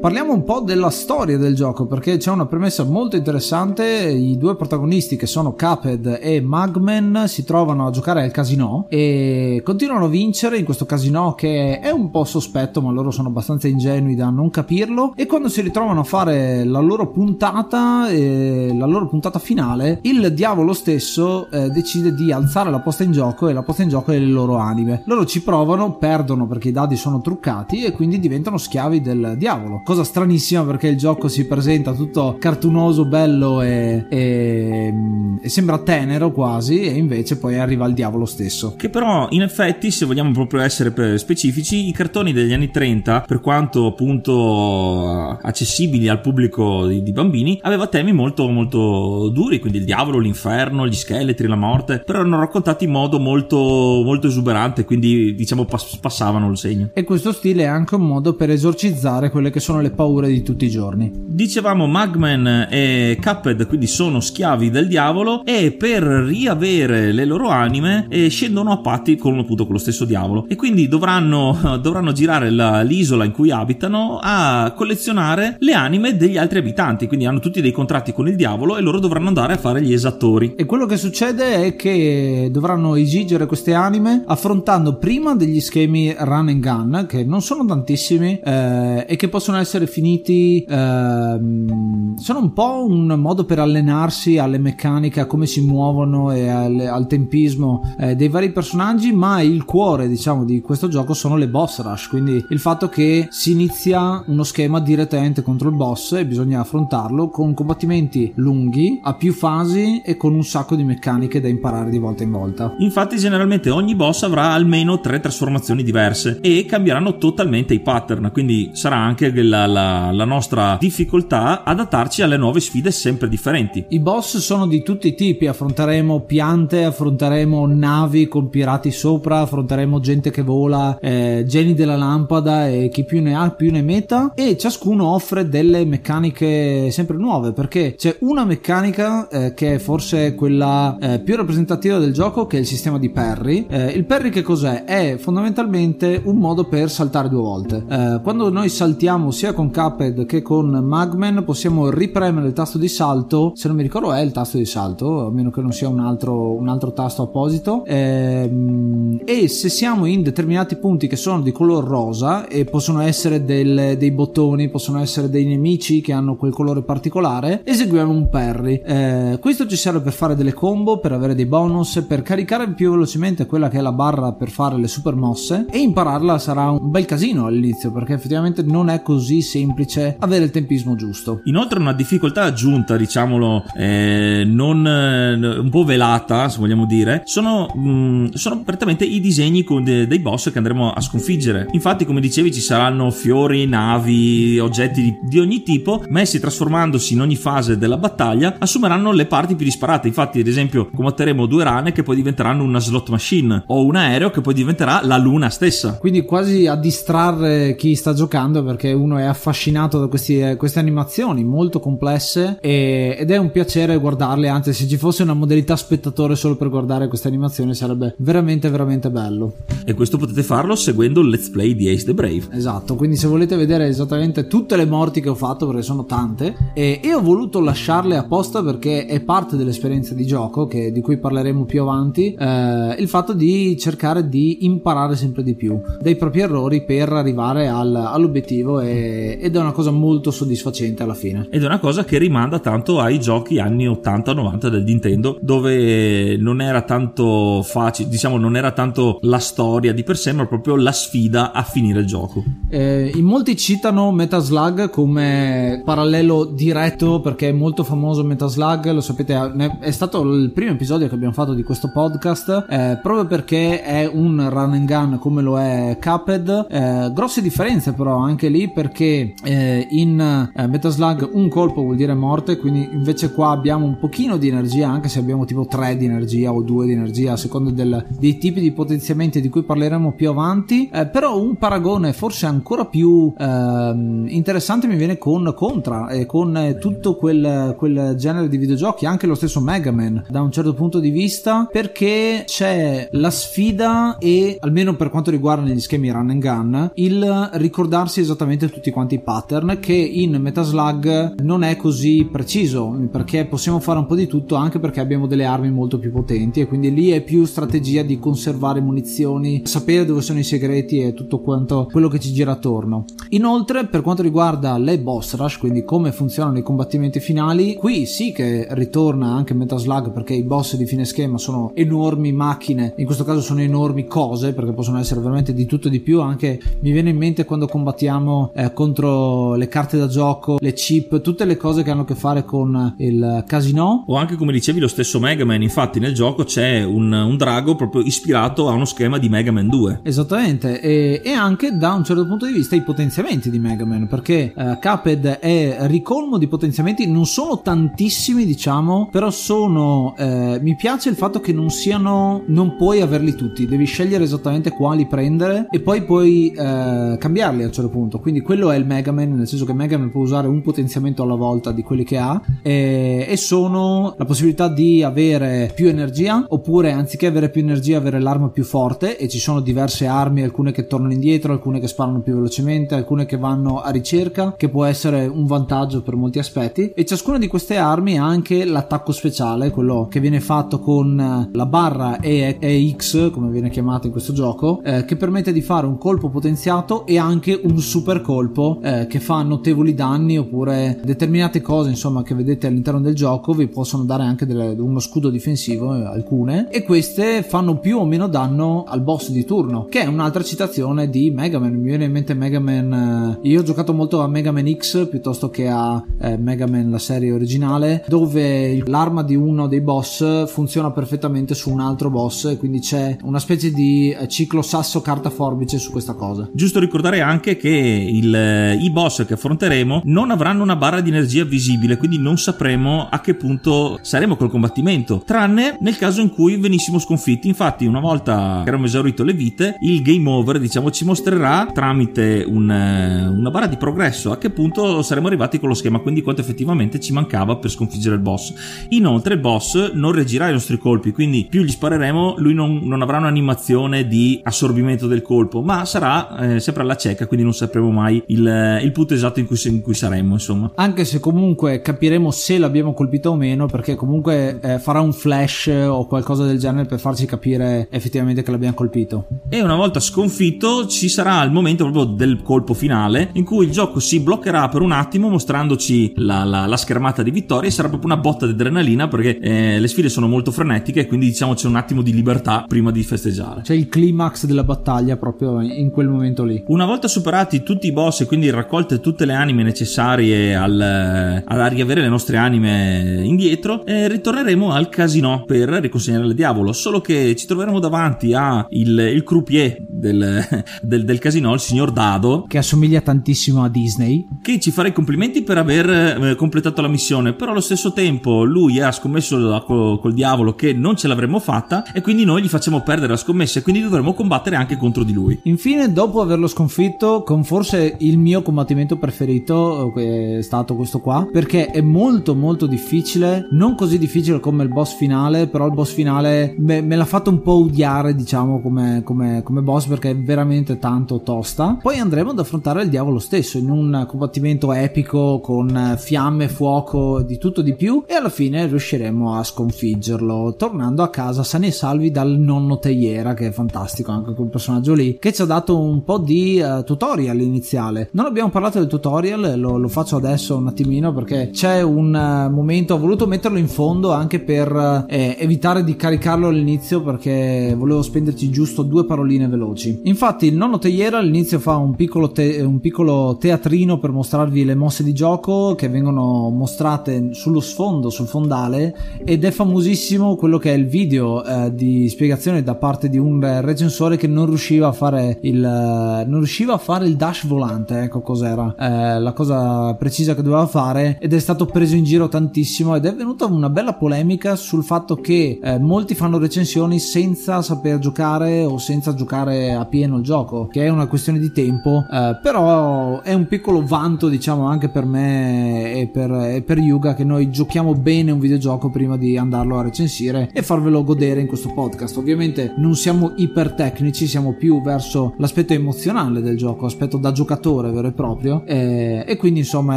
Parliamo 0.00 0.32
un 0.32 0.44
po' 0.44 0.60
della 0.60 0.88
storia 0.88 1.36
del 1.36 1.54
gioco 1.54 1.84
perché 1.84 2.16
c'è 2.16 2.30
una 2.30 2.46
premessa 2.46 2.84
molto 2.84 3.16
interessante. 3.16 3.84
I 3.84 4.38
due 4.38 4.56
protagonisti 4.56 5.16
che 5.16 5.26
sono 5.26 5.52
Cuphead 5.52 6.20
e 6.22 6.40
Magman 6.40 7.24
si 7.26 7.44
trovano 7.44 7.86
a 7.86 7.90
giocare 7.90 8.22
al 8.22 8.30
casino 8.30 8.86
e 8.88 9.60
continuano 9.62 10.06
a 10.06 10.08
vincere 10.08 10.56
in 10.56 10.64
questo 10.64 10.86
casino 10.86 11.34
che 11.34 11.80
è 11.80 11.90
un 11.90 12.10
po' 12.10 12.24
sospetto, 12.24 12.80
ma 12.80 12.90
loro 12.92 13.10
sono 13.10 13.28
abbastanza 13.28 13.68
ingenui 13.68 14.14
da 14.14 14.30
non 14.30 14.48
capirlo. 14.48 15.12
E 15.16 15.26
quando 15.26 15.50
si 15.50 15.60
ritrovano 15.60 16.00
a 16.00 16.04
fare 16.04 16.64
la 16.64 16.80
loro 16.80 17.10
puntata, 17.10 18.08
eh, 18.08 18.74
la 18.74 18.86
loro 18.86 19.06
puntata 19.06 19.38
finale, 19.38 19.98
il 20.04 20.32
diavolo 20.32 20.72
stesso 20.72 21.50
eh, 21.50 21.68
decide 21.68 22.14
di 22.14 22.32
alzare 22.32 22.70
la 22.70 22.80
posta 22.80 23.04
in 23.04 23.12
gioco 23.12 23.48
e 23.48 23.52
la 23.52 23.62
posta 23.62 23.82
in 23.82 23.90
gioco 23.90 24.12
è 24.12 24.18
le 24.18 24.24
loro 24.24 24.56
anime. 24.56 25.02
Loro 25.04 25.26
ci 25.26 25.42
provano, 25.42 25.98
perdono 25.98 26.46
perché 26.46 26.68
i 26.70 26.72
dadi 26.72 26.96
sono 26.96 27.20
truccati 27.20 27.84
e 27.84 27.92
quindi 27.92 28.18
diventano 28.18 28.56
schiavi 28.56 29.02
del 29.02 29.34
diavolo 29.36 29.82
cosa 29.90 30.04
stranissima 30.04 30.62
perché 30.62 30.86
il 30.86 30.96
gioco 30.96 31.26
si 31.26 31.48
presenta 31.48 31.92
tutto 31.94 32.36
cartunoso, 32.38 33.06
bello 33.06 33.60
e, 33.60 34.06
e, 34.08 34.94
e, 35.42 35.48
sembra 35.48 35.78
tenero 35.78 36.30
quasi 36.30 36.82
e 36.82 36.90
invece 36.90 37.36
poi 37.38 37.58
arriva 37.58 37.88
il 37.88 37.94
diavolo 37.94 38.24
stesso. 38.24 38.74
Che 38.76 38.88
però 38.88 39.26
in 39.30 39.42
effetti 39.42 39.90
se 39.90 40.06
vogliamo 40.06 40.30
proprio 40.30 40.60
essere 40.60 41.18
specifici 41.18 41.88
i 41.88 41.92
cartoni 41.92 42.32
degli 42.32 42.52
anni 42.52 42.70
30 42.70 43.24
per 43.26 43.40
quanto 43.40 43.86
appunto 43.86 45.36
accessibili 45.42 46.06
al 46.06 46.20
pubblico 46.20 46.86
di, 46.86 47.02
di 47.02 47.10
bambini 47.10 47.58
aveva 47.62 47.88
temi 47.88 48.12
molto 48.12 48.48
molto 48.48 49.28
duri 49.30 49.58
quindi 49.58 49.78
il 49.78 49.84
diavolo, 49.84 50.18
l'inferno, 50.18 50.86
gli 50.86 50.94
scheletri, 50.94 51.48
la 51.48 51.56
morte 51.56 52.04
però 52.06 52.20
erano 52.20 52.38
raccontati 52.38 52.84
in 52.84 52.92
modo 52.92 53.18
molto 53.18 53.56
molto 53.56 54.28
esuberante 54.28 54.84
quindi 54.84 55.34
diciamo 55.34 55.64
pass- 55.64 55.96
passavano 55.96 56.48
il 56.48 56.58
segno. 56.58 56.90
E 56.92 57.02
questo 57.02 57.32
stile 57.32 57.64
è 57.64 57.66
anche 57.66 57.96
un 57.96 58.06
modo 58.06 58.34
per 58.34 58.50
esorcizzare 58.50 59.30
quelle 59.30 59.50
che 59.50 59.58
sono 59.58 59.78
le 59.80 59.90
paure 59.90 60.28
di 60.28 60.42
tutti 60.42 60.64
i 60.64 60.70
giorni. 60.70 61.10
Dicevamo 61.14 61.86
Magman 61.86 62.68
e 62.70 63.18
Cuphead 63.20 63.66
quindi 63.66 63.86
sono 63.86 64.20
schiavi 64.20 64.70
del 64.70 64.88
diavolo 64.88 65.44
e 65.44 65.72
per 65.72 66.02
riavere 66.02 67.12
le 67.12 67.24
loro 67.24 67.48
anime 67.48 68.06
eh, 68.08 68.28
scendono 68.28 68.72
a 68.72 68.78
patti 68.78 69.16
con 69.16 69.38
appunto 69.38 69.64
con 69.64 69.72
lo 69.72 69.78
stesso 69.78 70.04
diavolo 70.04 70.46
e 70.48 70.56
quindi 70.56 70.88
dovranno, 70.88 71.78
dovranno 71.80 72.12
girare 72.12 72.50
la, 72.50 72.82
l'isola 72.82 73.24
in 73.24 73.32
cui 73.32 73.50
abitano 73.50 74.18
a 74.20 74.72
collezionare 74.76 75.56
le 75.60 75.72
anime 75.72 76.16
degli 76.16 76.36
altri 76.36 76.58
abitanti 76.58 77.06
quindi 77.06 77.26
hanno 77.26 77.40
tutti 77.40 77.60
dei 77.60 77.72
contratti 77.72 78.12
con 78.12 78.28
il 78.28 78.36
diavolo 78.36 78.76
e 78.76 78.80
loro 78.80 78.98
dovranno 78.98 79.28
andare 79.28 79.54
a 79.54 79.58
fare 79.58 79.82
gli 79.82 79.92
esattori. 79.92 80.54
E 80.56 80.64
quello 80.64 80.86
che 80.86 80.96
succede 80.96 81.64
è 81.64 81.76
che 81.76 82.48
dovranno 82.50 82.94
esigere 82.96 83.46
queste 83.46 83.72
anime 83.72 84.24
affrontando 84.26 84.96
prima 84.96 85.34
degli 85.34 85.60
schemi 85.60 86.14
run 86.18 86.48
and 86.48 86.60
gun 86.60 87.06
che 87.08 87.24
non 87.24 87.42
sono 87.42 87.64
tantissimi 87.64 88.40
eh, 88.44 89.06
e 89.08 89.16
che 89.16 89.28
possono 89.28 89.58
essere 89.58 89.69
essere 89.70 89.86
finiti 89.86 90.64
ehm, 90.68 92.16
sono 92.16 92.40
un 92.40 92.52
po' 92.52 92.84
un 92.84 93.06
modo 93.06 93.44
per 93.44 93.60
allenarsi 93.60 94.36
alle 94.36 94.58
meccaniche, 94.58 95.20
a 95.20 95.26
come 95.26 95.46
si 95.46 95.60
muovono 95.60 96.32
e 96.32 96.48
al, 96.48 96.80
al 96.80 97.06
tempismo 97.06 97.94
eh, 97.98 98.16
dei 98.16 98.28
vari 98.28 98.50
personaggi, 98.50 99.12
ma 99.12 99.40
il 99.42 99.64
cuore 99.64 100.08
diciamo 100.08 100.44
di 100.44 100.60
questo 100.60 100.88
gioco 100.88 101.14
sono 101.14 101.36
le 101.36 101.48
boss 101.48 101.82
rush, 101.82 102.08
quindi 102.08 102.44
il 102.48 102.58
fatto 102.58 102.88
che 102.88 103.28
si 103.30 103.52
inizia 103.52 104.24
uno 104.26 104.42
schema 104.42 104.80
direttamente 104.80 105.42
contro 105.42 105.68
il 105.68 105.76
boss 105.76 106.12
e 106.12 106.26
bisogna 106.26 106.60
affrontarlo 106.60 107.28
con 107.28 107.54
combattimenti 107.54 108.32
lunghi, 108.36 108.98
a 109.04 109.14
più 109.14 109.32
fasi 109.32 110.02
e 110.04 110.16
con 110.16 110.34
un 110.34 110.42
sacco 110.42 110.74
di 110.74 110.82
meccaniche 110.82 111.40
da 111.40 111.48
imparare 111.48 111.90
di 111.90 111.98
volta 111.98 112.24
in 112.24 112.32
volta. 112.32 112.74
Infatti 112.78 113.16
generalmente 113.18 113.70
ogni 113.70 113.94
boss 113.94 114.24
avrà 114.24 114.50
almeno 114.50 114.98
tre 114.98 115.20
trasformazioni 115.20 115.84
diverse 115.84 116.40
e 116.40 116.64
cambieranno 116.66 117.18
totalmente 117.18 117.72
i 117.72 117.80
pattern, 117.80 118.30
quindi 118.32 118.70
sarà 118.72 118.96
anche 118.96 119.32
la 119.42 119.59
la, 119.66 120.10
la, 120.12 120.24
nostra 120.24 120.76
difficoltà 120.78 121.64
adattarci 121.64 122.22
alle 122.22 122.36
nuove 122.36 122.60
sfide 122.60 122.90
sempre 122.90 123.28
differenti. 123.28 123.84
I 123.88 124.00
boss 124.00 124.38
sono 124.38 124.66
di 124.66 124.82
tutti 124.82 125.08
i 125.08 125.14
tipi, 125.14 125.46
affronteremo 125.46 126.20
piante, 126.20 126.84
affronteremo 126.84 127.66
navi 127.66 128.28
con 128.28 128.48
pirati 128.48 128.90
sopra, 128.90 129.40
affronteremo 129.40 130.00
gente 130.00 130.30
che 130.30 130.42
vola, 130.42 130.98
eh, 131.00 131.44
geni 131.46 131.74
della 131.74 131.96
lampada 131.96 132.68
e 132.68 132.88
chi 132.92 133.04
più 133.04 133.20
ne 133.22 133.34
ha 133.34 133.50
più 133.50 133.70
ne 133.70 133.82
metta 133.82 134.32
e 134.34 134.56
ciascuno 134.56 135.06
offre 135.06 135.48
delle 135.48 135.84
meccaniche 135.84 136.90
sempre 136.90 137.16
nuove 137.16 137.52
perché 137.52 137.94
c'è 137.96 138.16
una 138.20 138.44
meccanica 138.44 139.28
eh, 139.28 139.54
che 139.54 139.74
è 139.74 139.78
forse 139.78 140.34
quella 140.34 140.96
eh, 141.00 141.20
più 141.20 141.36
rappresentativa 141.36 141.98
del 141.98 142.12
gioco 142.12 142.46
che 142.46 142.56
è 142.56 142.60
il 142.60 142.66
sistema 142.66 142.98
di 142.98 143.10
parry. 143.10 143.66
Eh, 143.68 143.90
il 143.90 144.04
parry 144.04 144.30
che 144.30 144.42
cos'è? 144.42 144.84
È 144.84 145.16
fondamentalmente 145.18 146.20
un 146.24 146.36
modo 146.36 146.64
per 146.64 146.90
saltare 146.90 147.28
due 147.28 147.40
volte. 147.40 147.84
Eh, 147.88 148.20
quando 148.22 148.50
noi 148.50 148.68
saltiamo 148.68 149.30
sia 149.30 149.49
con 149.54 149.70
Cuphead 149.70 150.26
che 150.26 150.42
con 150.42 150.68
Magman 150.70 151.44
possiamo 151.44 151.90
ripremere 151.90 152.48
il 152.48 152.52
tasto 152.52 152.78
di 152.78 152.88
salto, 152.88 153.52
se 153.54 153.68
non 153.68 153.76
mi 153.76 153.82
ricordo 153.82 154.12
è 154.12 154.20
il 154.20 154.32
tasto 154.32 154.56
di 154.56 154.64
salto, 154.64 155.26
a 155.26 155.30
meno 155.30 155.50
che 155.50 155.60
non 155.60 155.72
sia 155.72 155.88
un 155.88 156.00
altro, 156.00 156.52
un 156.52 156.68
altro 156.68 156.92
tasto 156.92 157.22
apposito, 157.22 157.84
ehm, 157.84 159.20
e 159.24 159.48
se 159.48 159.68
siamo 159.68 160.06
in 160.06 160.22
determinati 160.22 160.76
punti 160.76 161.06
che 161.06 161.16
sono 161.16 161.40
di 161.40 161.52
color 161.52 161.84
rosa 161.84 162.48
e 162.48 162.64
possono 162.64 163.00
essere 163.00 163.44
del, 163.44 163.96
dei 163.98 164.10
bottoni, 164.10 164.68
possono 164.68 165.00
essere 165.00 165.28
dei 165.28 165.44
nemici 165.44 166.00
che 166.00 166.12
hanno 166.12 166.36
quel 166.36 166.52
colore 166.52 166.82
particolare, 166.82 167.62
eseguiamo 167.64 168.12
un 168.12 168.28
parry. 168.28 168.82
Eh, 168.84 169.38
questo 169.40 169.66
ci 169.66 169.76
serve 169.76 170.00
per 170.00 170.12
fare 170.12 170.34
delle 170.34 170.52
combo, 170.52 170.98
per 170.98 171.12
avere 171.12 171.34
dei 171.34 171.46
bonus, 171.46 172.04
per 172.06 172.22
caricare 172.22 172.72
più 172.72 172.90
velocemente 172.90 173.46
quella 173.46 173.68
che 173.68 173.78
è 173.78 173.80
la 173.80 173.92
barra 173.92 174.32
per 174.32 174.50
fare 174.50 174.78
le 174.78 174.88
super 174.88 175.14
mosse 175.14 175.66
e 175.70 175.78
impararla 175.78 176.38
sarà 176.38 176.70
un 176.70 176.90
bel 176.90 177.04
casino 177.04 177.46
all'inizio 177.46 177.92
perché 177.92 178.14
effettivamente 178.14 178.62
non 178.62 178.88
è 178.88 179.02
così 179.02 179.39
semplice 179.42 180.16
avere 180.18 180.44
il 180.44 180.50
tempismo 180.50 180.94
giusto. 180.94 181.40
Inoltre 181.44 181.78
una 181.78 181.92
difficoltà 181.92 182.44
aggiunta, 182.44 182.96
diciamolo, 182.96 183.64
eh, 183.76 184.44
non 184.46 184.86
eh, 184.86 185.58
un 185.58 185.70
po' 185.70 185.84
velata, 185.84 186.48
se 186.48 186.58
vogliamo 186.58 186.86
dire, 186.86 187.22
sono, 187.24 187.70
mh, 187.74 187.90
mm, 187.90 188.26
sono 188.32 188.62
prettamente 188.62 189.04
i 189.04 189.20
disegni 189.20 189.64
de- 189.82 190.06
dei 190.06 190.18
boss 190.18 190.50
che 190.50 190.58
andremo 190.58 190.92
a 190.92 191.00
sconfiggere. 191.00 191.68
Infatti, 191.72 192.04
come 192.04 192.20
dicevi, 192.20 192.52
ci 192.52 192.60
saranno 192.60 193.10
fiori, 193.10 193.66
navi, 193.66 194.58
oggetti 194.58 195.02
di, 195.02 195.14
di 195.22 195.38
ogni 195.38 195.62
tipo, 195.62 196.04
messi 196.08 196.40
trasformandosi 196.40 197.14
in 197.14 197.20
ogni 197.20 197.36
fase 197.36 197.78
della 197.78 197.96
battaglia, 197.96 198.56
assumeranno 198.58 199.12
le 199.12 199.26
parti 199.26 199.54
più 199.54 199.64
disparate. 199.64 200.08
Infatti, 200.08 200.40
ad 200.40 200.46
esempio, 200.46 200.90
combatteremo 200.90 201.46
due 201.46 201.64
rane 201.64 201.92
che 201.92 202.02
poi 202.02 202.16
diventeranno 202.16 202.62
una 202.62 202.80
slot 202.80 203.08
machine 203.10 203.64
o 203.66 203.84
un 203.84 203.96
aereo 203.96 204.30
che 204.30 204.40
poi 204.40 204.54
diventerà 204.54 205.00
la 205.02 205.16
luna 205.16 205.48
stessa. 205.50 205.98
Quindi 205.98 206.24
quasi 206.24 206.66
a 206.66 206.76
distrarre 206.76 207.74
chi 207.76 207.94
sta 207.94 208.12
giocando 208.12 208.62
perché 208.64 208.92
uno 208.92 209.18
è 209.18 209.24
affascinato 209.30 209.98
da 209.98 210.06
questi, 210.06 210.54
queste 210.56 210.78
animazioni 210.78 211.44
molto 211.44 211.80
complesse 211.80 212.58
e, 212.60 213.16
ed 213.18 213.30
è 213.30 213.36
un 213.36 213.50
piacere 213.50 213.96
guardarle, 213.98 214.48
anzi 214.48 214.72
se 214.72 214.86
ci 214.86 214.96
fosse 214.96 215.22
una 215.22 215.34
modalità 215.34 215.76
spettatore 215.76 216.36
solo 216.36 216.56
per 216.56 216.68
guardare 216.68 217.08
queste 217.08 217.28
animazioni 217.28 217.74
sarebbe 217.74 218.14
veramente 218.18 218.68
veramente 218.68 219.10
bello. 219.10 219.54
E 219.84 219.94
questo 219.94 220.18
potete 220.18 220.42
farlo 220.42 220.74
seguendo 220.74 221.20
il 221.20 221.28
let's 221.28 221.48
play 221.48 221.74
di 221.74 221.88
Ace 221.88 222.04
the 222.04 222.14
Brave. 222.14 222.48
Esatto, 222.52 222.94
quindi 222.96 223.16
se 223.16 223.26
volete 223.26 223.56
vedere 223.56 223.86
esattamente 223.86 224.46
tutte 224.46 224.76
le 224.76 224.86
morti 224.86 225.20
che 225.20 225.28
ho 225.28 225.34
fatto, 225.34 225.66
perché 225.66 225.82
sono 225.82 226.04
tante, 226.04 226.54
e, 226.74 227.00
e 227.02 227.14
ho 227.14 227.22
voluto 227.22 227.60
lasciarle 227.60 228.16
apposta 228.16 228.62
perché 228.62 229.06
è 229.06 229.20
parte 229.20 229.56
dell'esperienza 229.56 230.14
di 230.14 230.26
gioco, 230.26 230.66
che, 230.66 230.92
di 230.92 231.00
cui 231.00 231.18
parleremo 231.18 231.64
più 231.64 231.82
avanti, 231.82 232.34
eh, 232.34 232.96
il 232.98 233.08
fatto 233.08 233.32
di 233.32 233.76
cercare 233.78 234.28
di 234.28 234.64
imparare 234.64 235.16
sempre 235.16 235.42
di 235.42 235.54
più 235.54 235.80
dai 236.00 236.16
propri 236.16 236.40
errori 236.40 236.84
per 236.84 237.12
arrivare 237.12 237.68
al, 237.68 237.94
all'obiettivo 237.94 238.80
e 238.80 239.09
ed 239.40 239.56
è 239.56 239.58
una 239.58 239.72
cosa 239.72 239.90
molto 239.90 240.30
soddisfacente 240.30 241.02
alla 241.02 241.14
fine. 241.14 241.48
Ed 241.50 241.62
è 241.62 241.66
una 241.66 241.78
cosa 241.78 242.04
che 242.04 242.18
rimanda 242.18 242.58
tanto 242.58 243.00
ai 243.00 243.20
giochi 243.20 243.58
anni 243.58 243.86
80-90 243.86 244.68
del 244.68 244.82
Nintendo, 244.84 245.38
dove 245.40 246.36
non 246.36 246.60
era 246.60 246.82
tanto 246.82 247.62
facile, 247.62 248.08
diciamo, 248.08 248.36
non 248.36 248.56
era 248.56 248.72
tanto 248.72 249.18
la 249.22 249.38
storia 249.38 249.92
di 249.92 250.02
per 250.02 250.16
sé, 250.16 250.32
ma 250.32 250.46
proprio 250.46 250.76
la 250.76 250.92
sfida 250.92 251.52
a 251.52 251.62
finire 251.62 252.00
il 252.00 252.06
gioco. 252.06 252.42
Eh, 252.68 253.10
in 253.14 253.24
molti 253.24 253.56
citano 253.56 254.12
Metaslug 254.12 254.90
come 254.90 255.82
parallelo 255.84 256.44
diretto 256.44 257.20
perché 257.20 257.48
è 257.48 257.52
molto 257.52 257.84
famoso 257.84 258.24
Metaslug, 258.24 258.90
lo 258.90 259.00
sapete, 259.00 259.52
è 259.80 259.90
stato 259.90 260.22
il 260.22 260.50
primo 260.52 260.72
episodio 260.72 261.08
che 261.08 261.14
abbiamo 261.14 261.32
fatto 261.32 261.54
di 261.54 261.62
questo 261.62 261.90
podcast, 261.92 262.66
eh, 262.68 262.98
proprio 263.02 263.26
perché 263.26 263.82
è 263.82 264.10
un 264.12 264.48
run 264.50 264.72
and 264.72 264.86
gun 264.86 265.18
come 265.18 265.42
lo 265.42 265.58
è 265.58 265.98
Cuphead. 266.00 266.66
Eh, 266.68 267.10
grosse 267.12 267.42
differenze 267.42 267.92
però 267.92 268.16
anche 268.18 268.48
lì 268.48 268.70
perché 268.70 268.99
che 269.00 269.32
eh, 269.44 269.86
in 269.92 270.20
eh, 270.54 270.66
Metal 270.66 270.92
Slug 270.92 271.30
un 271.32 271.48
colpo 271.48 271.80
vuol 271.80 271.96
dire 271.96 272.12
morte, 272.12 272.58
quindi 272.58 272.86
invece 272.92 273.32
qua 273.32 273.48
abbiamo 273.48 273.86
un 273.86 273.98
pochino 273.98 274.36
di 274.36 274.48
energia, 274.48 274.90
anche 274.90 275.08
se 275.08 275.18
abbiamo 275.18 275.46
tipo 275.46 275.64
3 275.64 275.96
di 275.96 276.04
energia 276.04 276.52
o 276.52 276.60
2 276.60 276.84
di 276.84 276.92
energia, 276.92 277.32
a 277.32 277.36
seconda 277.38 277.70
del, 277.70 278.04
dei 278.18 278.36
tipi 278.36 278.60
di 278.60 278.72
potenziamenti 278.72 279.40
di 279.40 279.48
cui 279.48 279.62
parleremo 279.62 280.12
più 280.12 280.28
avanti. 280.28 280.90
Eh, 280.92 281.06
però 281.06 281.40
un 281.40 281.56
paragone 281.56 282.12
forse 282.12 282.44
ancora 282.44 282.84
più 282.84 283.32
ehm, 283.38 284.26
interessante 284.28 284.86
mi 284.86 284.96
viene 284.96 285.16
con 285.16 285.50
Contra 285.56 286.08
e 286.08 286.26
con 286.26 286.54
eh, 286.58 286.76
tutto 286.76 287.16
quel, 287.16 287.74
quel 287.78 288.16
genere 288.18 288.48
di 288.48 288.58
videogiochi, 288.58 289.06
anche 289.06 289.26
lo 289.26 289.34
stesso 289.34 289.60
Mega 289.60 289.92
Man 289.92 290.26
da 290.28 290.42
un 290.42 290.52
certo 290.52 290.74
punto 290.74 290.98
di 291.00 291.08
vista, 291.08 291.66
perché 291.72 292.44
c'è 292.44 293.08
la 293.12 293.30
sfida 293.30 294.18
e 294.18 294.58
almeno 294.60 294.94
per 294.94 295.08
quanto 295.08 295.30
riguarda 295.30 295.70
gli 295.70 295.80
schemi 295.80 296.10
run 296.10 296.28
and 296.28 296.42
gun, 296.42 296.90
il 296.96 297.48
ricordarsi 297.54 298.20
esattamente 298.20 298.68
tutti 298.68 298.88
quanti 298.90 299.14
i 299.14 299.20
pattern 299.20 299.78
che 299.80 299.92
in 299.92 300.36
Metaslug 300.40 301.40
non 301.42 301.62
è 301.62 301.76
così 301.76 302.28
preciso 302.30 303.08
perché 303.10 303.44
possiamo 303.46 303.80
fare 303.80 303.98
un 303.98 304.06
po' 304.06 304.14
di 304.14 304.26
tutto 304.26 304.54
anche 304.54 304.78
perché 304.78 305.00
abbiamo 305.00 305.26
delle 305.26 305.44
armi 305.44 305.70
molto 305.70 305.98
più 305.98 306.12
potenti 306.12 306.60
e 306.60 306.66
quindi 306.66 306.92
lì 306.92 307.10
è 307.10 307.22
più 307.22 307.44
strategia 307.44 308.02
di 308.02 308.18
conservare 308.18 308.80
munizioni, 308.80 309.62
sapere 309.64 310.04
dove 310.04 310.20
sono 310.20 310.38
i 310.38 310.44
segreti 310.44 311.00
e 311.00 311.14
tutto 311.14 311.40
quanto 311.40 311.88
quello 311.90 312.08
che 312.08 312.18
ci 312.18 312.32
gira 312.32 312.52
attorno. 312.52 313.04
Inoltre 313.30 313.86
per 313.86 314.02
quanto 314.02 314.22
riguarda 314.22 314.78
le 314.78 314.98
boss 314.98 315.34
rush, 315.36 315.58
quindi 315.58 315.84
come 315.84 316.12
funzionano 316.12 316.58
i 316.58 316.62
combattimenti 316.62 317.20
finali, 317.20 317.74
qui 317.74 318.06
sì 318.06 318.32
che 318.32 318.66
ritorna 318.70 319.32
anche 319.32 319.54
Metaslug 319.54 320.12
perché 320.12 320.34
i 320.34 320.42
boss 320.42 320.76
di 320.76 320.86
fine 320.86 321.04
schema 321.04 321.38
sono 321.38 321.72
enormi 321.74 322.32
macchine, 322.32 322.94
in 322.96 323.04
questo 323.04 323.24
caso 323.24 323.40
sono 323.40 323.60
enormi 323.60 324.06
cose 324.06 324.52
perché 324.52 324.72
possono 324.72 324.98
essere 324.98 325.20
veramente 325.20 325.52
di 325.52 325.66
tutto 325.66 325.88
e 325.88 325.90
di 325.90 326.00
più, 326.00 326.20
anche 326.20 326.60
mi 326.80 326.92
viene 326.92 327.10
in 327.10 327.16
mente 327.16 327.44
quando 327.44 327.66
combattiamo 327.66 328.52
eh, 328.54 328.72
contro 328.80 329.56
le 329.56 329.68
carte 329.68 329.98
da 329.98 330.06
gioco, 330.06 330.56
le 330.58 330.72
chip, 330.72 331.20
tutte 331.20 331.44
le 331.44 331.58
cose 331.58 331.82
che 331.82 331.90
hanno 331.90 332.00
a 332.00 332.04
che 332.06 332.14
fare 332.14 332.46
con 332.46 332.94
il 332.96 333.44
casino. 333.46 334.04
O 334.06 334.16
anche 334.16 334.36
come 334.36 334.52
dicevi 334.52 334.80
lo 334.80 334.88
stesso 334.88 335.20
Mega 335.20 335.44
Man, 335.44 335.60
infatti 335.60 336.00
nel 336.00 336.14
gioco 336.14 336.44
c'è 336.44 336.82
un, 336.82 337.12
un 337.12 337.36
drago 337.36 337.74
proprio 337.74 338.00
ispirato 338.00 338.70
a 338.70 338.72
uno 338.72 338.86
schema 338.86 339.18
di 339.18 339.28
Mega 339.28 339.52
Man 339.52 339.68
2. 339.68 340.00
Esattamente, 340.02 340.80
e, 340.80 341.20
e 341.22 341.30
anche 341.32 341.76
da 341.76 341.92
un 341.92 342.04
certo 342.04 342.26
punto 342.26 342.46
di 342.46 342.52
vista 342.52 342.74
i 342.74 342.82
potenziamenti 342.82 343.50
di 343.50 343.58
Mega 343.58 343.84
Man, 343.84 344.08
perché 344.08 344.54
eh, 344.56 344.78
Cuphead 344.80 345.26
è 345.26 345.76
ricolmo 345.80 346.38
di 346.38 346.48
potenziamenti, 346.48 347.06
non 347.06 347.26
sono 347.26 347.60
tantissimi 347.60 348.46
diciamo, 348.46 349.10
però 349.12 349.28
sono... 349.30 350.14
Eh, 350.16 350.58
mi 350.62 350.74
piace 350.74 351.10
il 351.10 351.16
fatto 351.16 351.40
che 351.40 351.52
non 351.52 351.68
siano... 351.68 352.44
non 352.46 352.76
puoi 352.76 353.02
averli 353.02 353.34
tutti, 353.34 353.66
devi 353.66 353.84
scegliere 353.84 354.24
esattamente 354.24 354.70
quali 354.70 355.06
prendere 355.06 355.66
e 355.70 355.80
poi 355.80 356.02
puoi 356.02 356.50
eh, 356.52 357.16
cambiarli 357.18 357.62
a 357.62 357.66
un 357.66 357.72
certo 357.72 357.90
punto, 357.90 358.20
quindi 358.20 358.40
quello 358.40 358.69
è 358.70 358.76
il 358.76 358.86
Mega 358.86 359.12
Man, 359.12 359.34
nel 359.34 359.46
senso 359.46 359.64
che 359.64 359.72
Mega 359.72 359.98
Man 359.98 360.10
può 360.10 360.22
usare 360.22 360.48
un 360.48 360.62
potenziamento 360.62 361.22
alla 361.22 361.34
volta 361.34 361.72
di 361.72 361.82
quelli 361.82 362.04
che 362.04 362.18
ha 362.18 362.40
e, 362.62 363.26
e 363.28 363.36
sono 363.36 364.14
la 364.16 364.24
possibilità 364.24 364.68
di 364.68 365.02
avere 365.02 365.72
più 365.74 365.88
energia 365.88 366.44
oppure 366.48 366.92
anziché 366.92 367.26
avere 367.26 367.50
più 367.50 367.62
energia 367.62 367.98
avere 367.98 368.20
l'arma 368.20 368.48
più 368.48 368.64
forte 368.64 369.16
e 369.16 369.28
ci 369.28 369.38
sono 369.38 369.60
diverse 369.60 370.06
armi, 370.06 370.42
alcune 370.42 370.72
che 370.72 370.86
tornano 370.86 371.12
indietro, 371.12 371.52
alcune 371.52 371.80
che 371.80 371.88
sparano 371.88 372.20
più 372.20 372.34
velocemente, 372.34 372.94
alcune 372.94 373.26
che 373.26 373.36
vanno 373.36 373.80
a 373.80 373.90
ricerca, 373.90 374.54
che 374.56 374.68
può 374.68 374.84
essere 374.84 375.26
un 375.26 375.46
vantaggio 375.46 376.02
per 376.02 376.16
molti 376.16 376.38
aspetti. 376.38 376.92
E 376.94 377.04
ciascuna 377.04 377.38
di 377.38 377.46
queste 377.46 377.76
armi 377.76 378.18
ha 378.18 378.24
anche 378.24 378.64
l'attacco 378.64 379.12
speciale, 379.12 379.70
quello 379.70 380.08
che 380.10 380.20
viene 380.20 380.40
fatto 380.40 380.80
con 380.80 381.48
la 381.52 381.66
barra 381.66 382.20
EX, 382.20 383.30
come 383.30 383.50
viene 383.50 383.70
chiamato 383.70 384.06
in 384.06 384.12
questo 384.12 384.32
gioco, 384.32 384.80
eh, 384.82 385.04
che 385.04 385.16
permette 385.16 385.52
di 385.52 385.62
fare 385.62 385.86
un 385.86 385.98
colpo 385.98 386.28
potenziato 386.28 387.06
e 387.06 387.18
anche 387.18 387.58
un 387.62 387.78
super 387.78 388.20
colpo 388.20 388.59
eh, 388.82 389.06
che 389.08 389.20
fa 389.20 389.42
notevoli 389.42 389.94
danni 389.94 390.38
oppure 390.38 391.00
determinate 391.02 391.60
cose 391.60 391.90
insomma 391.90 392.22
che 392.22 392.34
vedete 392.34 392.66
all'interno 392.66 393.00
del 393.00 393.14
gioco 393.14 393.52
vi 393.52 393.68
possono 393.68 394.04
dare 394.04 394.24
anche 394.24 394.46
delle, 394.46 394.74
uno 394.78 394.98
scudo 394.98 395.30
difensivo 395.30 395.94
eh, 395.94 396.04
alcune 396.04 396.68
e 396.70 396.82
queste 396.82 397.42
fanno 397.42 397.78
più 397.78 397.98
o 397.98 398.04
meno 398.04 398.28
danno 398.28 398.84
al 398.86 399.00
boss 399.00 399.30
di 399.30 399.44
turno 399.44 399.86
che 399.86 400.02
è 400.02 400.06
un'altra 400.06 400.42
citazione 400.42 401.08
di 401.08 401.30
Mega 401.30 401.58
Man. 401.58 401.74
Mi 401.74 401.88
viene 401.88 402.04
in 402.04 402.12
mente 402.12 402.34
Mega 402.34 402.60
Man 402.60 403.38
eh, 403.42 403.48
io 403.48 403.60
ho 403.60 403.64
giocato 403.64 403.92
molto 403.92 404.20
a 404.20 404.28
Mega 404.28 404.52
Man 404.52 404.70
X 404.72 405.08
piuttosto 405.08 405.50
che 405.50 405.68
a 405.68 406.02
eh, 406.20 406.36
Mega 406.36 406.66
Man 406.66 406.90
la 406.90 406.98
serie 406.98 407.32
originale 407.32 408.04
dove 408.06 408.82
l'arma 408.86 409.22
di 409.22 409.34
uno 409.34 409.66
dei 409.66 409.80
boss 409.80 410.46
funziona 410.46 410.90
perfettamente 410.90 411.54
su 411.54 411.70
un 411.70 411.80
altro 411.80 412.10
boss 412.10 412.44
e 412.46 412.56
quindi 412.56 412.80
c'è 412.80 413.16
una 413.22 413.38
specie 413.38 413.70
di 413.70 414.10
eh, 414.10 414.28
ciclo 414.28 414.62
sasso 414.62 415.00
carta 415.00 415.30
forbice 415.30 415.78
su 415.78 415.90
questa 415.90 416.14
cosa. 416.14 416.48
Giusto 416.52 416.78
ricordare 416.78 417.20
anche 417.20 417.56
che 417.56 417.68
il, 417.68 418.34
eh, 418.50 418.74
i 418.80 418.90
boss 418.90 419.24
che 419.24 419.34
affronteremo 419.34 420.02
non 420.04 420.30
avranno 420.30 420.62
una 420.62 420.76
barra 420.76 421.00
di 421.00 421.10
energia 421.10 421.44
visibile, 421.44 421.96
quindi 421.96 422.18
non 422.18 422.38
sapremo 422.38 423.08
a 423.10 423.20
che 423.20 423.34
punto 423.34 423.98
saremo 424.02 424.36
col 424.36 424.50
combattimento, 424.50 425.22
tranne 425.24 425.76
nel 425.80 425.96
caso 425.96 426.20
in 426.20 426.30
cui 426.30 426.56
venissimo 426.56 426.98
sconfitti. 426.98 427.48
Infatti, 427.48 427.86
una 427.86 428.00
volta 428.00 428.60
che 428.62 428.68
avremo 428.68 428.86
esaurito 428.86 429.24
le 429.24 429.32
vite, 429.32 429.76
il 429.80 430.02
game 430.02 430.28
over, 430.28 430.58
diciamo, 430.58 430.90
ci 430.90 431.04
mostrerà 431.04 431.68
tramite 431.72 432.44
un, 432.46 432.70
eh, 432.70 433.26
una 433.26 433.50
barra 433.50 433.66
di 433.66 433.76
progresso 433.76 434.32
a 434.32 434.38
che 434.38 434.50
punto 434.50 435.02
saremo 435.02 435.28
arrivati 435.28 435.58
con 435.58 435.68
lo 435.68 435.74
schema, 435.74 435.98
quindi 435.98 436.22
quanto 436.22 436.40
effettivamente 436.40 437.00
ci 437.00 437.12
mancava 437.12 437.56
per 437.56 437.70
sconfiggere 437.70 438.16
il 438.16 438.20
boss. 438.20 438.52
Inoltre, 438.90 439.34
il 439.34 439.40
boss 439.40 439.92
non 439.92 440.12
reagirà 440.12 440.46
ai 440.46 440.52
nostri 440.52 440.78
colpi, 440.78 441.12
quindi 441.12 441.46
più 441.48 441.62
gli 441.62 441.70
spareremo, 441.70 442.34
lui 442.38 442.54
non, 442.54 442.80
non 442.82 443.02
avrà 443.02 443.18
un'animazione 443.18 444.06
di 444.06 444.40
assorbimento 444.42 445.06
del 445.06 445.22
colpo, 445.22 445.62
ma 445.62 445.84
sarà 445.84 446.54
eh, 446.54 446.60
sempre 446.60 446.82
alla 446.82 446.96
cieca, 446.96 447.26
quindi 447.26 447.44
non 447.44 447.54
sapremo 447.54 447.90
mai 447.90 448.22
il, 448.40 448.80
il 448.82 448.92
punto 448.92 449.14
esatto 449.14 449.40
in 449.40 449.46
cui, 449.46 449.58
in 449.66 449.80
cui 449.82 449.94
saremmo, 449.94 450.34
insomma. 450.34 450.72
anche 450.76 451.04
se 451.04 451.20
comunque 451.20 451.80
capiremo 451.80 452.30
se 452.30 452.58
l'abbiamo 452.58 452.92
colpito 452.94 453.30
o 453.30 453.36
meno 453.36 453.66
perché 453.66 453.94
comunque 453.94 454.58
eh, 454.60 454.78
farà 454.78 455.00
un 455.00 455.12
flash 455.12 455.70
o 455.88 456.06
qualcosa 456.06 456.44
del 456.44 456.58
genere 456.58 456.86
per 456.86 456.98
farci 456.98 457.26
capire 457.26 457.88
effettivamente 457.90 458.42
che 458.42 458.50
l'abbiamo 458.50 458.74
colpito 458.74 459.26
E 459.48 459.60
una 459.62 459.76
volta 459.76 460.00
sconfitto 460.00 460.86
ci 460.86 461.08
sarà 461.08 461.42
il 461.42 461.50
momento 461.52 461.84
proprio 461.90 462.04
del 462.14 462.42
colpo 462.42 462.74
finale 462.74 463.30
in 463.34 463.44
cui 463.44 463.66
il 463.66 463.70
gioco 463.72 464.00
si 464.00 464.20
bloccherà 464.20 464.68
per 464.68 464.80
un 464.80 464.92
attimo 464.92 465.28
mostrandoci 465.28 466.12
la, 466.16 466.44
la- 466.44 466.66
la 466.66 466.76
schermata 466.76 467.22
di 467.22 467.30
vittoria 467.30 467.68
e 467.68 467.72
sarà 467.72 467.88
proprio 467.88 468.12
una 468.12 468.20
botta 468.20 468.46
di 468.46 468.52
adrenalina 468.52 469.08
perché 469.08 469.38
eh, 469.38 469.78
le 469.80 469.88
sfide 469.88 470.08
sono 470.08 470.28
molto 470.28 470.50
frenetiche 470.50 471.00
e 471.00 471.06
quindi 471.06 471.26
diciamo 471.26 471.54
c'è 471.54 471.66
un 471.66 471.76
attimo 471.76 472.02
di 472.02 472.12
libertà 472.14 472.64
prima 472.66 472.90
di 472.90 473.02
festeggiare. 473.02 473.62
c'è 473.62 473.74
il 473.74 473.88
climax 473.88 474.46
della 474.46 474.64
battaglia 474.64 475.16
proprio 475.16 475.60
in 475.60 475.90
quel 475.90 476.08
momento 476.08 476.44
lì 476.44 476.62
Una 476.68 476.86
volta 476.86 477.08
superati 477.08 477.62
tutti 477.62 477.86
i 477.88 477.92
boss 477.92 478.20
e 478.20 478.26
quindi 478.30 478.48
raccolte 478.50 479.00
tutte 479.00 479.24
le 479.24 479.32
anime 479.32 479.64
necessarie 479.64 480.54
al, 480.54 481.42
a 481.44 481.66
riavere 481.66 482.00
le 482.00 482.08
nostre 482.08 482.36
anime 482.36 483.22
indietro, 483.24 483.84
eh, 483.84 484.06
ritorneremo 484.06 484.70
al 484.70 484.88
casino 484.88 485.42
per 485.44 485.68
riconsegnare 485.68 486.26
il 486.26 486.34
diavolo. 486.34 486.72
Solo 486.72 487.00
che 487.00 487.34
ci 487.34 487.46
troveremo 487.46 487.80
davanti 487.80 488.32
a 488.32 488.64
il, 488.70 488.96
il 489.12 489.24
croupier 489.24 489.78
del, 489.80 490.46
del, 490.80 491.04
del 491.04 491.18
casino, 491.18 491.52
il 491.54 491.58
signor 491.58 491.90
Dado, 491.90 492.44
che 492.46 492.58
assomiglia 492.58 493.00
tantissimo 493.00 493.64
a 493.64 493.68
Disney 493.68 494.24
che 494.40 494.60
ci 494.60 494.70
farà 494.70 494.86
i 494.86 494.92
complimenti 494.92 495.42
per 495.42 495.58
aver 495.58 495.90
eh, 495.90 496.34
completato 496.36 496.82
la 496.82 496.86
missione, 496.86 497.32
però 497.32 497.50
allo 497.50 497.60
stesso 497.60 497.92
tempo 497.92 498.44
lui 498.44 498.78
ha 498.78 498.92
scommesso 498.92 499.60
col, 499.66 499.98
col 499.98 500.14
diavolo 500.14 500.54
che 500.54 500.72
non 500.72 500.94
ce 500.94 501.08
l'avremmo 501.08 501.40
fatta 501.40 501.82
e 501.92 502.00
quindi 502.00 502.24
noi 502.24 502.42
gli 502.42 502.48
facciamo 502.48 502.82
perdere 502.82 503.10
la 503.10 503.18
scommessa 503.18 503.58
e 503.58 503.62
quindi 503.62 503.82
dovremo 503.82 504.14
combattere 504.14 504.54
anche 504.54 504.76
contro 504.76 505.02
di 505.02 505.12
lui. 505.12 505.36
Infine, 505.46 505.92
dopo 505.92 506.20
averlo 506.20 506.46
sconfitto, 506.46 507.24
con 507.24 507.42
forse 507.42 507.96
il 507.98 508.09
mio 508.18 508.42
combattimento 508.42 508.96
preferito, 508.96 509.92
eh, 509.96 510.38
è 510.38 510.42
stato 510.42 510.74
questo 510.76 511.00
qua, 511.00 511.28
perché 511.30 511.66
è 511.66 511.80
molto 511.80 512.34
molto 512.34 512.66
difficile, 512.66 513.48
non 513.50 513.74
così 513.74 513.98
difficile 513.98 514.40
come 514.40 514.62
il 514.62 514.68
boss 514.68 514.96
finale, 514.96 515.46
però 515.46 515.66
il 515.66 515.72
boss 515.72 515.92
finale 515.92 516.54
me, 516.58 516.80
me 516.80 516.96
l'ha 516.96 517.04
fatto 517.04 517.30
un 517.30 517.42
po' 517.42 517.64
odiare, 517.64 518.14
diciamo, 518.14 518.60
come, 518.60 519.02
come, 519.04 519.42
come 519.42 519.62
boss, 519.62 519.86
perché 519.86 520.10
è 520.10 520.16
veramente 520.16 520.78
tanto 520.78 521.20
tosta. 521.20 521.78
Poi 521.80 521.98
andremo 521.98 522.30
ad 522.30 522.38
affrontare 522.38 522.82
il 522.82 522.88
diavolo 522.88 523.18
stesso, 523.18 523.58
in 523.58 523.70
un 523.70 524.04
combattimento 524.06 524.72
epico, 524.72 525.40
con 525.40 525.96
fiamme, 525.98 526.48
fuoco, 526.48 527.22
di 527.22 527.38
tutto 527.38 527.62
di 527.62 527.74
più, 527.74 528.04
e 528.06 528.14
alla 528.14 528.28
fine 528.28 528.66
riusciremo 528.66 529.36
a 529.36 529.42
sconfiggerlo, 529.42 530.54
tornando 530.56 531.02
a 531.02 531.10
casa 531.10 531.42
sani 531.42 531.68
e 531.68 531.72
salvi 531.72 532.10
dal 532.10 532.38
nonno 532.38 532.78
Teiera, 532.78 533.34
che 533.34 533.48
è 533.48 533.50
fantastico 533.52 534.10
anche 534.10 534.34
quel 534.34 534.48
personaggio 534.48 534.94
lì, 534.94 535.18
che 535.18 535.32
ci 535.32 535.42
ha 535.42 535.46
dato 535.46 535.78
un 535.78 536.02
po' 536.04 536.18
di 536.18 536.58
eh, 536.58 536.82
tutorial 536.84 537.40
iniziale. 537.40 537.99
Non 538.12 538.26
abbiamo 538.26 538.50
parlato 538.50 538.78
del 538.78 538.88
tutorial, 538.88 539.58
lo, 539.58 539.76
lo 539.76 539.88
faccio 539.88 540.16
adesso 540.16 540.56
un 540.56 540.66
attimino 540.66 541.12
perché 541.12 541.50
c'è 541.52 541.82
un 541.82 542.14
eh, 542.14 542.48
momento, 542.48 542.94
ho 542.94 542.98
voluto 542.98 543.26
metterlo 543.26 543.58
in 543.58 543.68
fondo 543.68 544.12
anche 544.12 544.40
per 544.40 545.06
eh, 545.08 545.36
evitare 545.38 545.84
di 545.84 545.96
caricarlo 545.96 546.48
all'inizio 546.48 547.02
perché 547.02 547.74
volevo 547.76 548.02
spenderci 548.02 548.50
giusto 548.50 548.82
due 548.82 549.04
paroline 549.04 549.48
veloci. 549.48 550.00
Infatti 550.04 550.46
il 550.46 550.56
nonno 550.56 550.78
Teiera 550.78 551.18
all'inizio 551.18 551.58
fa 551.58 551.76
un 551.76 551.94
piccolo, 551.94 552.30
te- 552.30 552.60
un 552.60 552.80
piccolo 552.80 553.36
teatrino 553.38 553.98
per 553.98 554.10
mostrarvi 554.10 554.64
le 554.64 554.74
mosse 554.74 555.02
di 555.02 555.12
gioco 555.12 555.74
che 555.74 555.88
vengono 555.88 556.50
mostrate 556.50 557.34
sullo 557.34 557.60
sfondo, 557.60 558.10
sul 558.10 558.26
fondale 558.26 558.96
ed 559.24 559.44
è 559.44 559.50
famosissimo 559.50 560.36
quello 560.36 560.58
che 560.58 560.72
è 560.72 560.76
il 560.76 560.86
video 560.86 561.44
eh, 561.44 561.74
di 561.74 562.08
spiegazione 562.08 562.62
da 562.62 562.74
parte 562.74 563.08
di 563.08 563.18
un 563.18 563.42
eh, 563.42 563.60
recensore 563.60 564.16
che 564.16 564.26
non 564.26 564.46
riusciva 564.46 564.88
a 564.88 564.92
fare 564.92 565.38
il 565.42 565.64
eh, 565.64 566.24
non 566.24 566.38
riusciva 566.38 566.74
a 566.74 566.78
fare 566.78 567.06
il 567.06 567.16
dash 567.16 567.46
volante 567.46 567.89
esattamente 567.90 568.02
ecco 568.02 568.20
cos'era? 568.20 568.74
Eh, 568.78 569.20
la 569.20 569.32
cosa 569.32 569.94
precisa 569.94 570.34
che 570.34 570.42
doveva 570.42 570.66
fare 570.66 571.18
ed 571.20 571.32
è 571.32 571.38
stato 571.38 571.66
preso 571.66 571.96
in 571.96 572.04
giro 572.04 572.28
tantissimo 572.28 572.94
ed 572.94 573.04
è 573.04 573.14
venuta 573.14 573.46
una 573.46 573.68
bella 573.68 573.94
polemica 573.94 574.56
sul 574.56 574.84
fatto 574.84 575.16
che 575.16 575.58
eh, 575.62 575.78
molti 575.78 576.14
fanno 576.14 576.38
recensioni 576.38 576.98
senza 576.98 577.62
saper 577.62 577.98
giocare 577.98 578.64
o 578.64 578.78
senza 578.78 579.14
giocare 579.14 579.72
a 579.72 579.84
pieno 579.86 580.18
il 580.18 580.22
gioco 580.22 580.68
che 580.68 580.84
è 580.84 580.88
una 580.88 581.06
questione 581.06 581.38
di 581.38 581.52
tempo 581.52 582.04
eh, 582.10 582.38
però 582.42 583.20
è 583.22 583.32
un 583.32 583.46
piccolo 583.46 583.84
vanto 583.84 584.28
diciamo 584.28 584.66
anche 584.66 584.88
per 584.88 585.04
me 585.04 585.92
e 585.92 586.06
per, 586.06 586.30
e 586.30 586.62
per 586.62 586.78
Yuga 586.78 587.14
che 587.14 587.24
noi 587.24 587.50
giochiamo 587.50 587.94
bene 587.94 588.30
un 588.30 588.38
videogioco 588.38 588.90
prima 588.90 589.16
di 589.16 589.36
andarlo 589.36 589.78
a 589.78 589.82
recensire 589.82 590.50
e 590.52 590.62
farvelo 590.62 591.02
godere 591.02 591.40
in 591.40 591.46
questo 591.46 591.72
podcast. 591.72 592.16
Ovviamente 592.16 592.74
non 592.76 592.94
siamo 592.94 593.32
iper 593.36 593.72
tecnici 593.72 594.26
siamo 594.26 594.52
più 594.52 594.82
verso 594.82 595.34
l'aspetto 595.38 595.72
emozionale 595.72 596.40
del 596.40 596.56
gioco 596.56 596.86
aspetto 596.86 597.16
da 597.16 597.32
giocatore 597.32 597.79
vero 597.88 598.08
e 598.08 598.12
proprio 598.12 598.64
e, 598.66 599.24
e 599.26 599.36
quindi 599.36 599.60
insomma 599.60 599.96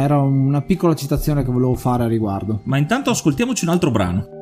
era 0.00 0.18
una 0.18 0.62
piccola 0.62 0.94
citazione 0.94 1.44
che 1.44 1.50
volevo 1.50 1.74
fare 1.74 2.04
a 2.04 2.08
riguardo 2.08 2.60
Ma 2.64 2.78
intanto 2.78 3.10
ascoltiamoci 3.10 3.64
un 3.64 3.70
altro 3.70 3.90
brano. 3.90 4.33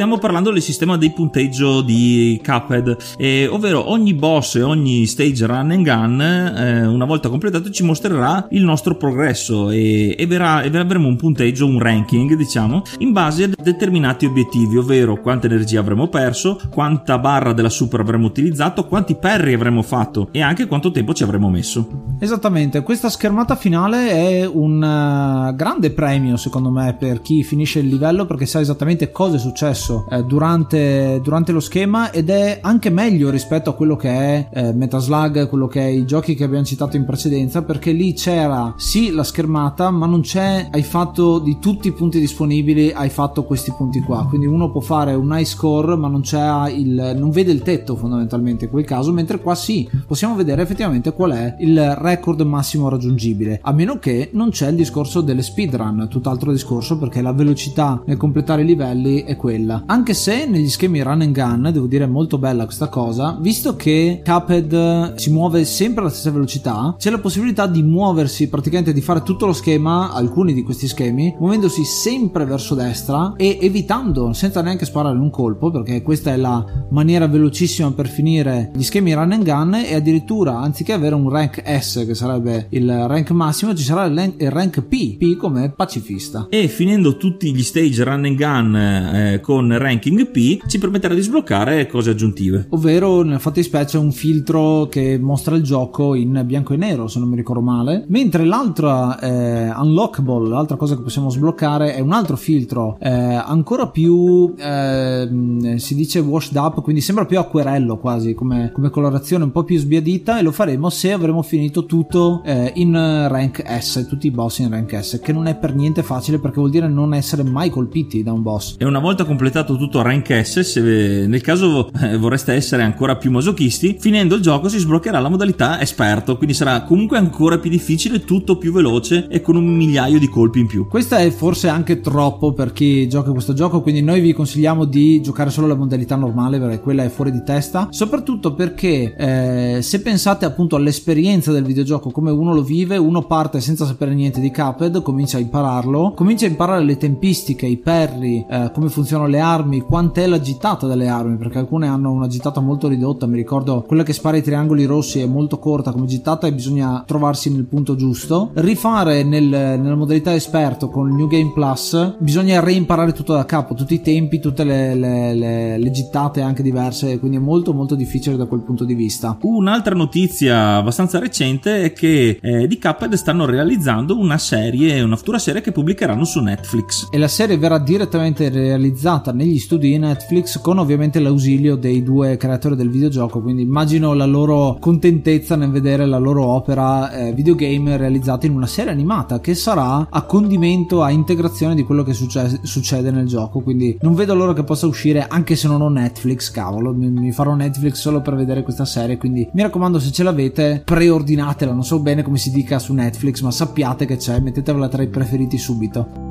Concludiamo 0.00 0.26
parlando 0.26 0.50
del 0.50 0.62
sistema 0.62 0.96
di 0.96 1.10
punteggio 1.10 1.82
di 1.82 2.40
Cuphead, 2.42 2.96
eh, 3.18 3.46
ovvero 3.48 3.90
ogni 3.90 4.14
boss 4.14 4.54
e 4.54 4.62
ogni 4.62 5.04
stage 5.04 5.44
run 5.44 5.72
and 5.72 5.84
gun, 5.84 6.20
eh, 6.22 6.86
una 6.86 7.04
volta 7.04 7.28
completato, 7.28 7.68
ci 7.68 7.82
mostrerà 7.82 8.46
il 8.52 8.64
nostro 8.64 8.96
progresso 8.96 9.68
e, 9.68 10.16
e, 10.18 10.26
verrà, 10.26 10.62
e 10.62 10.74
avremo 10.74 11.06
un 11.06 11.16
punteggio, 11.16 11.66
un 11.66 11.78
ranking, 11.78 12.34
diciamo, 12.34 12.80
in 13.00 13.12
base 13.12 13.44
a 13.44 13.50
determinati 13.62 14.24
obiettivi, 14.24 14.78
ovvero 14.78 15.20
quanta 15.20 15.48
energia 15.48 15.80
avremo 15.80 16.08
perso, 16.08 16.58
quanta 16.70 17.18
barra 17.18 17.52
della 17.52 17.68
super 17.68 18.00
avremo 18.00 18.24
utilizzato, 18.24 18.86
quanti 18.86 19.16
perri 19.16 19.52
avremo 19.52 19.82
fatto 19.82 20.30
e 20.32 20.40
anche 20.40 20.66
quanto 20.66 20.92
tempo 20.92 21.12
ci 21.12 21.24
avremo 21.24 21.50
messo. 21.50 22.14
Esattamente, 22.20 22.82
questa 22.82 23.10
schermata 23.10 23.54
finale 23.54 24.08
è 24.08 24.46
un 24.46 24.76
uh, 24.76 25.54
grande 25.54 25.90
premio 25.90 26.38
secondo 26.38 26.70
me 26.70 26.96
per 26.98 27.20
chi 27.20 27.44
finisce 27.44 27.80
il 27.80 27.88
livello 27.88 28.24
perché 28.24 28.46
sa 28.46 28.60
esattamente 28.60 29.10
cosa 29.10 29.36
è 29.36 29.38
successo 29.38 29.88
eh, 30.10 30.24
durante, 30.24 31.20
durante, 31.22 31.52
lo 31.52 31.60
schema 31.60 32.10
ed 32.10 32.30
è 32.30 32.58
anche 32.62 32.90
meglio 32.90 33.30
rispetto 33.30 33.70
a 33.70 33.74
quello 33.74 33.96
che 33.96 34.08
è 34.08 34.48
eh, 34.52 34.72
Metaslug, 34.72 35.48
quello 35.48 35.66
che 35.66 35.80
è 35.80 35.86
i 35.86 36.04
giochi 36.04 36.34
che 36.34 36.44
abbiamo 36.44 36.64
citato 36.64 36.96
in 36.96 37.04
precedenza 37.04 37.62
perché 37.62 37.92
lì 37.92 38.12
c'era 38.12 38.74
sì 38.76 39.10
la 39.10 39.24
schermata 39.24 39.90
ma 39.90 40.06
non 40.06 40.20
c'è 40.20 40.68
hai 40.70 40.82
fatto 40.82 41.38
di 41.38 41.58
tutti 41.58 41.88
i 41.88 41.92
punti 41.92 42.20
disponibili 42.20 42.92
hai 42.92 43.10
fatto 43.10 43.44
questi 43.44 43.72
punti 43.76 44.00
qua. 44.00 44.26
Quindi 44.28 44.46
uno 44.46 44.70
può 44.70 44.80
fare 44.80 45.14
un 45.14 45.30
high 45.32 45.44
score 45.44 45.96
ma 45.96 46.08
non 46.08 46.20
c'è 46.20 46.70
il 46.70 47.14
non 47.16 47.30
vede 47.30 47.52
il 47.52 47.62
tetto 47.62 47.96
fondamentalmente 47.96 48.66
in 48.66 48.70
quel 48.70 48.84
caso 48.84 49.12
mentre 49.12 49.40
qua 49.40 49.54
sì. 49.54 49.88
Possiamo 50.06 50.34
vedere 50.34 50.62
effettivamente 50.62 51.12
qual 51.12 51.32
è 51.32 51.56
il 51.60 51.94
record 51.96 52.40
massimo 52.42 52.88
raggiungibile 52.88 53.60
a 53.62 53.72
meno 53.72 53.98
che 53.98 54.30
non 54.32 54.50
c'è 54.50 54.68
il 54.68 54.76
discorso 54.76 55.20
delle 55.20 55.42
speedrun 55.42 56.06
tutt'altro 56.08 56.52
discorso 56.52 56.98
perché 56.98 57.22
la 57.22 57.32
velocità 57.32 58.02
nel 58.06 58.16
completare 58.16 58.62
i 58.62 58.66
livelli 58.66 59.22
è 59.22 59.36
quella 59.36 59.79
Anche 59.86 60.14
se 60.14 60.46
negli 60.46 60.68
schemi 60.68 61.02
run 61.02 61.22
and 61.22 61.32
gun, 61.32 61.70
devo 61.72 61.86
dire 61.86 62.06
molto 62.06 62.38
bella 62.38 62.64
questa 62.64 62.88
cosa, 62.88 63.36
visto 63.40 63.76
che 63.76 64.22
Cuphead 64.24 65.14
si 65.16 65.30
muove 65.30 65.64
sempre 65.64 66.02
alla 66.02 66.10
stessa 66.10 66.30
velocità, 66.30 66.94
c'è 66.98 67.10
la 67.10 67.18
possibilità 67.18 67.66
di 67.66 67.82
muoversi, 67.82 68.48
praticamente 68.48 68.92
di 68.92 69.00
fare 69.00 69.22
tutto 69.22 69.46
lo 69.46 69.52
schema, 69.52 70.12
alcuni 70.12 70.52
di 70.52 70.62
questi 70.62 70.88
schemi, 70.88 71.34
muovendosi 71.38 71.84
sempre 71.84 72.44
verso 72.44 72.74
destra 72.74 73.34
e 73.36 73.58
evitando, 73.60 74.32
senza 74.32 74.62
neanche 74.62 74.84
sparare 74.84 75.18
un 75.18 75.30
colpo, 75.30 75.70
perché 75.70 76.02
questa 76.02 76.32
è 76.32 76.36
la 76.36 76.64
maniera 76.90 77.26
velocissima 77.26 77.90
per 77.92 78.08
finire 78.08 78.70
gli 78.74 78.82
schemi 78.82 79.14
run 79.14 79.32
and 79.32 79.44
gun 79.44 79.74
e 79.74 79.94
addirittura 79.94 80.58
anziché 80.58 80.92
avere 80.92 81.14
un 81.14 81.28
rank 81.28 81.62
S 81.78 82.04
che 82.06 82.14
sarebbe 82.14 82.66
il 82.70 82.88
rank 83.06 83.30
massimo 83.30 83.74
ci 83.74 83.82
sarà 83.82 84.04
il 84.04 84.50
rank 84.50 84.82
P, 84.82 85.16
P 85.16 85.36
come 85.36 85.70
pacifista. 85.70 86.46
E 86.50 86.68
finendo 86.68 87.16
tutti 87.16 87.52
gli 87.54 87.62
stage 87.62 88.04
run 88.04 88.24
and 88.24 88.36
gun 88.36 88.76
eh, 88.76 89.40
con 89.40 89.59
ranking 89.68 90.30
P 90.30 90.66
ci 90.66 90.78
permetterà 90.78 91.14
di 91.14 91.20
sbloccare 91.20 91.86
cose 91.86 92.10
aggiuntive. 92.10 92.66
Ovvero 92.70 93.22
nel 93.22 93.40
fattispecie 93.40 93.98
un 93.98 94.12
filtro 94.12 94.86
che 94.90 95.18
mostra 95.18 95.56
il 95.56 95.62
gioco 95.62 96.14
in 96.14 96.42
bianco 96.44 96.74
e 96.74 96.76
nero 96.76 97.08
se 97.08 97.18
non 97.18 97.28
mi 97.28 97.36
ricordo 97.36 97.62
male, 97.62 98.04
mentre 98.08 98.44
l'altra 98.44 99.18
eh, 99.18 99.70
unlockable, 99.70 100.48
l'altra 100.48 100.76
cosa 100.76 100.96
che 100.96 101.02
possiamo 101.02 101.30
sbloccare 101.30 101.94
è 101.94 102.00
un 102.00 102.12
altro 102.12 102.36
filtro 102.36 102.96
eh, 103.00 103.10
ancora 103.10 103.88
più 103.88 104.54
eh, 104.56 105.28
si 105.76 105.94
dice 105.94 106.18
washed 106.20 106.56
up, 106.56 106.80
quindi 106.82 107.00
sembra 107.00 107.24
più 107.24 107.38
acquerello 107.38 107.98
quasi 107.98 108.34
come, 108.34 108.70
come 108.72 108.90
colorazione 108.90 109.44
un 109.44 109.52
po' 109.52 109.64
più 109.64 109.78
sbiadita 109.78 110.38
e 110.38 110.42
lo 110.42 110.52
faremo 110.52 110.90
se 110.90 111.12
avremo 111.12 111.42
finito 111.42 111.86
tutto 111.86 112.42
eh, 112.44 112.72
in 112.76 112.92
rank 112.92 113.62
S, 113.78 114.06
tutti 114.08 114.26
i 114.26 114.30
boss 114.30 114.58
in 114.58 114.70
rank 114.70 114.98
S, 114.98 115.20
che 115.22 115.32
non 115.32 115.46
è 115.46 115.56
per 115.56 115.74
niente 115.74 116.02
facile 116.02 116.38
perché 116.38 116.58
vuol 116.58 116.70
dire 116.70 116.88
non 116.88 117.14
essere 117.14 117.42
mai 117.42 117.70
colpiti 117.70 118.22
da 118.22 118.32
un 118.32 118.42
boss. 118.42 118.76
E 118.78 118.84
una 118.84 118.98
volta 118.98 119.24
completato 119.24 119.49
tutto 119.50 120.02
rank 120.02 120.40
S, 120.40 120.60
se 120.60 121.26
nel 121.26 121.40
caso 121.40 121.90
eh, 122.00 122.16
vorreste 122.16 122.52
essere 122.52 122.82
ancora 122.82 123.16
più 123.16 123.30
masochisti, 123.30 123.96
finendo 123.98 124.34
il 124.34 124.42
gioco 124.42 124.68
si 124.68 124.78
sbloccherà 124.78 125.18
la 125.20 125.28
modalità 125.28 125.80
esperto, 125.80 126.36
quindi 126.36 126.54
sarà 126.54 126.82
comunque 126.82 127.18
ancora 127.18 127.58
più 127.58 127.70
difficile, 127.70 128.24
tutto 128.24 128.56
più 128.56 128.72
veloce 128.72 129.26
e 129.28 129.40
con 129.40 129.56
un 129.56 129.66
migliaio 129.66 130.18
di 130.18 130.28
colpi 130.28 130.60
in 130.60 130.66
più. 130.66 130.86
Questa 130.86 131.18
è 131.18 131.30
forse 131.30 131.68
anche 131.68 132.00
troppo 132.00 132.52
per 132.52 132.72
chi 132.72 133.08
gioca 133.08 133.30
questo 133.32 133.52
gioco, 133.52 133.82
quindi 133.82 134.02
noi 134.02 134.20
vi 134.20 134.32
consigliamo 134.32 134.84
di 134.84 135.20
giocare 135.20 135.50
solo 135.50 135.66
la 135.66 135.74
modalità 135.74 136.16
normale 136.16 136.58
perché 136.58 136.80
quella 136.80 137.04
è 137.04 137.08
fuori 137.08 137.30
di 137.30 137.42
testa, 137.44 137.88
soprattutto 137.90 138.54
perché 138.54 139.14
eh, 139.16 139.82
se 139.82 140.00
pensate 140.00 140.44
appunto 140.44 140.76
all'esperienza 140.76 141.52
del 141.52 141.64
videogioco 141.64 142.10
come 142.10 142.30
uno 142.30 142.54
lo 142.54 142.62
vive, 142.62 142.96
uno 142.96 143.22
parte 143.22 143.60
senza 143.60 143.84
sapere 143.84 144.14
niente 144.14 144.40
di 144.40 144.50
Cuphead, 144.50 145.02
comincia 145.02 145.36
a 145.36 145.40
impararlo, 145.40 146.12
comincia 146.14 146.46
a 146.46 146.50
imparare 146.50 146.84
le 146.84 146.96
tempistiche, 146.96 147.66
i 147.66 147.76
perri, 147.76 148.44
eh, 148.48 148.70
come 148.72 148.88
funzionano 148.88 149.28
le 149.28 149.39
armi, 149.40 149.80
quant'è 149.80 150.26
la 150.26 150.40
gittata 150.40 150.86
delle 150.86 151.08
armi, 151.08 151.36
perché 151.36 151.58
alcune 151.58 151.88
hanno 151.88 152.10
una 152.12 152.28
gittata 152.28 152.60
molto 152.60 152.88
ridotta, 152.88 153.26
mi 153.26 153.36
ricordo 153.36 153.82
quella 153.86 154.02
che 154.02 154.12
spara 154.12 154.36
i 154.36 154.42
triangoli 154.42 154.84
rossi 154.84 155.20
è 155.20 155.26
molto 155.26 155.58
corta 155.58 155.92
come 155.92 156.06
gittata 156.06 156.46
e 156.46 156.52
bisogna 156.52 157.02
trovarsi 157.06 157.52
nel 157.52 157.64
punto 157.64 157.96
giusto. 157.96 158.50
Rifare 158.54 159.22
nel, 159.24 159.44
nella 159.44 159.94
modalità 159.94 160.34
esperto 160.34 160.88
con 160.88 161.08
il 161.08 161.14
New 161.14 161.26
Game 161.26 161.52
Plus 161.52 162.16
bisogna 162.18 162.60
reimparare 162.60 163.12
tutto 163.12 163.32
da 163.32 163.44
capo, 163.44 163.74
tutti 163.74 163.94
i 163.94 164.02
tempi, 164.02 164.40
tutte 164.40 164.64
le, 164.64 164.94
le, 164.94 165.34
le, 165.34 165.78
le 165.78 165.90
gittate 165.90 166.40
anche 166.40 166.62
diverse, 166.62 167.18
quindi 167.18 167.38
è 167.38 167.40
molto 167.40 167.72
molto 167.72 167.94
difficile 167.94 168.36
da 168.36 168.46
quel 168.46 168.60
punto 168.60 168.84
di 168.84 168.94
vista. 168.94 169.38
Un'altra 169.42 169.94
notizia 169.94 170.76
abbastanza 170.76 171.18
recente 171.18 171.82
è 171.82 171.92
che 171.92 172.38
eh, 172.40 172.66
di 172.66 172.78
Cuphead 172.78 173.14
stanno 173.14 173.44
realizzando 173.44 174.18
una 174.18 174.38
serie, 174.38 175.00
una 175.02 175.16
futura 175.16 175.38
serie 175.38 175.60
che 175.60 175.72
pubblicheranno 175.72 176.24
su 176.24 176.40
Netflix. 176.40 177.08
E 177.10 177.18
la 177.18 177.28
serie 177.28 177.56
verrà 177.56 177.78
direttamente 177.78 178.48
realizzata 178.48 179.29
negli 179.32 179.58
studi 179.58 179.90
di 179.90 179.98
Netflix 179.98 180.60
con 180.60 180.78
ovviamente 180.78 181.20
l'ausilio 181.20 181.76
dei 181.76 182.02
due 182.02 182.36
creatori 182.36 182.76
del 182.76 182.90
videogioco, 182.90 183.40
quindi 183.40 183.62
immagino 183.62 184.14
la 184.14 184.26
loro 184.26 184.76
contentezza 184.80 185.56
nel 185.56 185.70
vedere 185.70 186.06
la 186.06 186.18
loro 186.18 186.44
opera 186.44 187.10
eh, 187.12 187.32
videogame 187.32 187.96
realizzata 187.96 188.46
in 188.46 188.54
una 188.54 188.66
serie 188.66 188.92
animata 188.92 189.40
che 189.40 189.54
sarà 189.54 190.06
a 190.10 190.22
condimento, 190.22 191.02
a 191.02 191.10
integrazione 191.10 191.74
di 191.74 191.84
quello 191.84 192.02
che 192.02 192.12
succede, 192.12 192.60
succede 192.62 193.10
nel 193.10 193.26
gioco, 193.26 193.60
quindi 193.60 193.98
non 194.00 194.14
vedo 194.14 194.34
l'ora 194.34 194.52
che 194.52 194.64
possa 194.64 194.86
uscire 194.86 195.26
anche 195.26 195.56
se 195.56 195.68
non 195.68 195.80
ho 195.80 195.88
Netflix, 195.88 196.50
cavolo, 196.50 196.92
mi, 196.92 197.10
mi 197.10 197.32
farò 197.32 197.54
Netflix 197.54 197.94
solo 197.94 198.20
per 198.20 198.34
vedere 198.34 198.62
questa 198.62 198.84
serie, 198.84 199.16
quindi 199.16 199.48
mi 199.52 199.62
raccomando 199.62 199.98
se 199.98 200.10
ce 200.12 200.22
l'avete 200.22 200.82
preordinatela, 200.84 201.72
non 201.72 201.84
so 201.84 202.00
bene 202.00 202.22
come 202.22 202.38
si 202.38 202.50
dica 202.50 202.78
su 202.78 202.92
Netflix, 202.92 203.40
ma 203.42 203.50
sappiate 203.50 204.06
che 204.06 204.16
c'è, 204.16 204.40
mettetela 204.40 204.88
tra 204.88 205.02
i 205.02 205.08
preferiti 205.08 205.58
subito. 205.58 206.29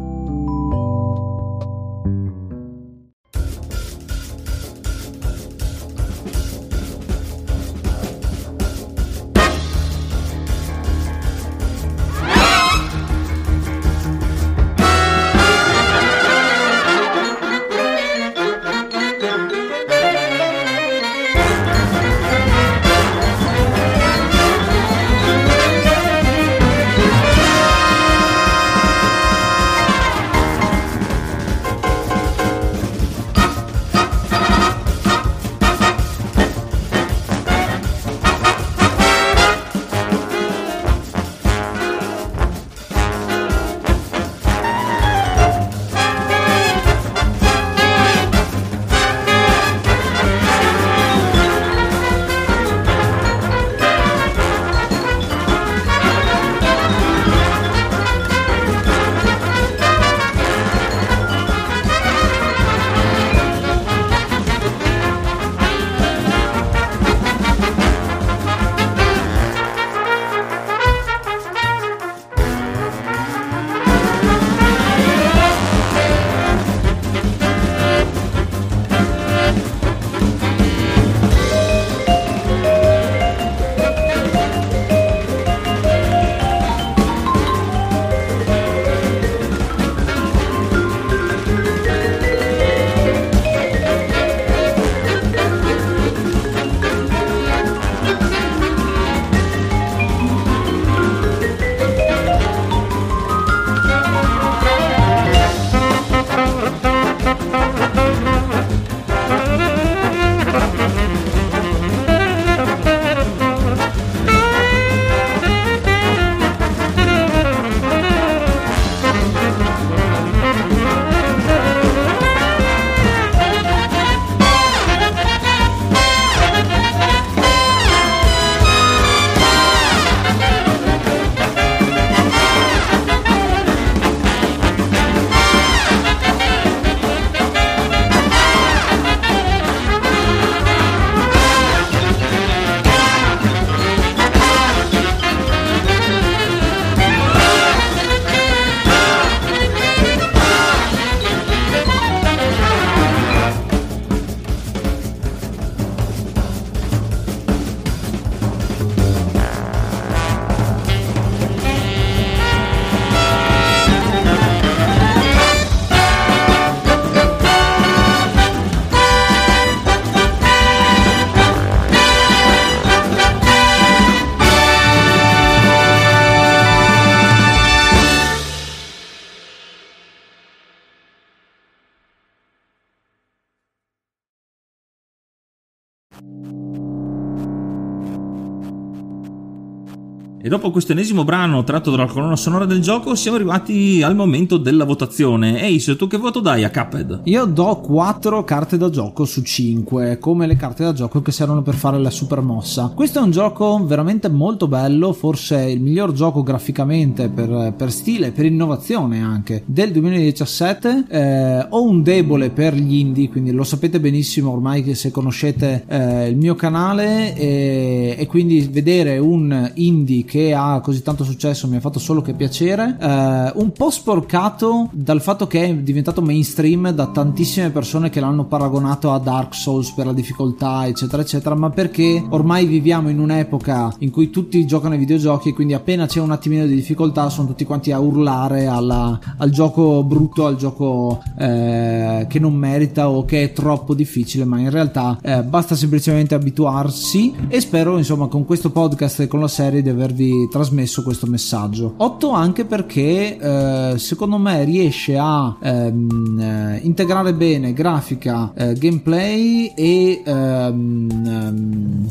Dopo 190.49 190.71
questo 190.71 190.93
ennesimo 190.93 191.23
brano 191.23 191.63
tratto 191.63 191.91
dalla 191.91 192.07
colonna 192.07 192.35
sonora 192.35 192.65
del 192.65 192.81
gioco 192.81 193.13
siamo 193.13 193.37
arrivati 193.37 194.01
al 194.01 194.15
momento 194.15 194.57
della 194.57 194.83
votazione. 194.83 195.61
Ace, 195.61 195.95
tu 195.95 196.07
che 196.07 196.17
voto 196.17 196.39
dai 196.39 196.63
a 196.63 196.71
Cuphead? 196.71 197.21
Io 197.25 197.45
do 197.45 197.75
4 197.75 198.43
carte 198.43 198.75
da 198.75 198.89
gioco 198.89 199.25
su 199.25 199.43
5, 199.43 200.17
come 200.17 200.47
le 200.47 200.55
carte 200.55 200.83
da 200.83 200.91
gioco 200.91 201.21
che 201.21 201.31
servono 201.31 201.61
per 201.61 201.75
fare 201.75 201.99
la 201.99 202.09
super 202.09 202.41
mossa. 202.41 202.91
Questo 202.95 203.19
è 203.19 203.21
un 203.21 203.29
gioco 203.29 203.85
veramente 203.85 204.27
molto 204.27 204.67
bello, 204.67 205.13
forse 205.13 205.69
il 205.69 205.81
miglior 205.81 206.13
gioco 206.13 206.41
graficamente 206.41 207.29
per, 207.29 207.75
per 207.77 207.91
stile, 207.91 208.31
per 208.31 208.45
innovazione 208.45 209.21
anche 209.21 209.61
del 209.67 209.91
2017. 209.91 211.05
Eh, 211.09 211.67
ho 211.69 211.83
un 211.83 212.01
debole 212.01 212.49
per 212.49 212.73
gli 212.73 212.95
indie, 212.95 213.29
quindi 213.29 213.51
lo 213.51 213.63
sapete 213.63 213.99
benissimo 213.99 214.49
ormai 214.49 214.81
che 214.81 214.95
se 214.95 215.11
conoscete 215.11 215.83
eh, 215.87 216.27
il 216.27 216.37
mio 216.37 216.55
canale 216.55 217.35
e, 217.35 218.15
e 218.17 218.25
quindi 218.25 218.67
vedere 218.71 219.19
un 219.19 219.71
indie 219.75 220.25
che 220.25 220.37
ha 220.53 220.79
così 220.81 221.01
tanto 221.01 221.23
successo 221.23 221.67
mi 221.67 221.75
ha 221.75 221.79
fatto 221.79 221.99
solo 221.99 222.21
che 222.21 222.33
piacere. 222.33 222.97
Eh, 222.99 223.51
un 223.55 223.71
po' 223.71 223.89
sporcato 223.89 224.89
dal 224.91 225.21
fatto 225.21 225.47
che 225.47 225.65
è 225.65 225.75
diventato 225.75 226.21
mainstream 226.21 226.91
da 226.91 227.07
tantissime 227.07 227.69
persone 227.69 228.09
che 228.09 228.19
l'hanno 228.19 228.45
paragonato 228.45 229.11
a 229.11 229.19
Dark 229.19 229.53
Souls 229.53 229.91
per 229.91 230.05
la 230.05 230.13
difficoltà, 230.13 230.87
eccetera, 230.87 231.21
eccetera, 231.21 231.55
ma 231.55 231.69
perché 231.69 232.23
ormai 232.29 232.65
viviamo 232.65 233.09
in 233.09 233.19
un'epoca 233.19 233.93
in 233.99 234.11
cui 234.11 234.29
tutti 234.29 234.65
giocano 234.65 234.93
ai 234.93 234.99
videogiochi 234.99 235.49
e 235.49 235.53
quindi 235.53 235.73
appena 235.73 236.05
c'è 236.05 236.19
un 236.19 236.31
attimino 236.31 236.65
di 236.65 236.75
difficoltà 236.75 237.29
sono 237.29 237.47
tutti 237.47 237.65
quanti 237.65 237.91
a 237.91 237.99
urlare 237.99 238.67
alla, 238.67 239.19
al 239.37 239.49
gioco 239.49 240.03
brutto, 240.03 240.45
al 240.45 240.55
gioco 240.55 241.21
eh, 241.37 242.25
che 242.29 242.39
non 242.39 242.53
merita 242.53 243.09
o 243.09 243.25
che 243.25 243.43
è 243.43 243.53
troppo 243.53 243.93
difficile, 243.93 244.45
ma 244.45 244.59
in 244.59 244.69
realtà 244.69 245.17
eh, 245.21 245.43
basta 245.43 245.75
semplicemente 245.75 246.35
abituarsi 246.35 247.33
e 247.47 247.59
spero 247.59 247.97
insomma 247.97 248.27
con 248.27 248.45
questo 248.45 248.71
podcast 248.71 249.21
e 249.21 249.27
con 249.27 249.39
la 249.39 249.47
serie 249.47 249.81
di 249.81 249.89
avervi 249.89 250.28
trasmesso 250.49 251.03
questo 251.03 251.27
messaggio. 251.27 251.93
8 251.97 252.31
anche 252.31 252.65
perché 252.65 253.37
eh, 253.37 253.97
secondo 253.97 254.37
me 254.37 254.63
riesce 254.63 255.17
a 255.17 255.55
ehm, 255.61 256.39
eh, 256.39 256.79
integrare 256.83 257.33
bene 257.33 257.73
grafica, 257.73 258.51
eh, 258.53 258.73
gameplay 258.73 259.73
e 259.75 260.21
ehm, 260.25 261.09
ehm, 261.25 262.09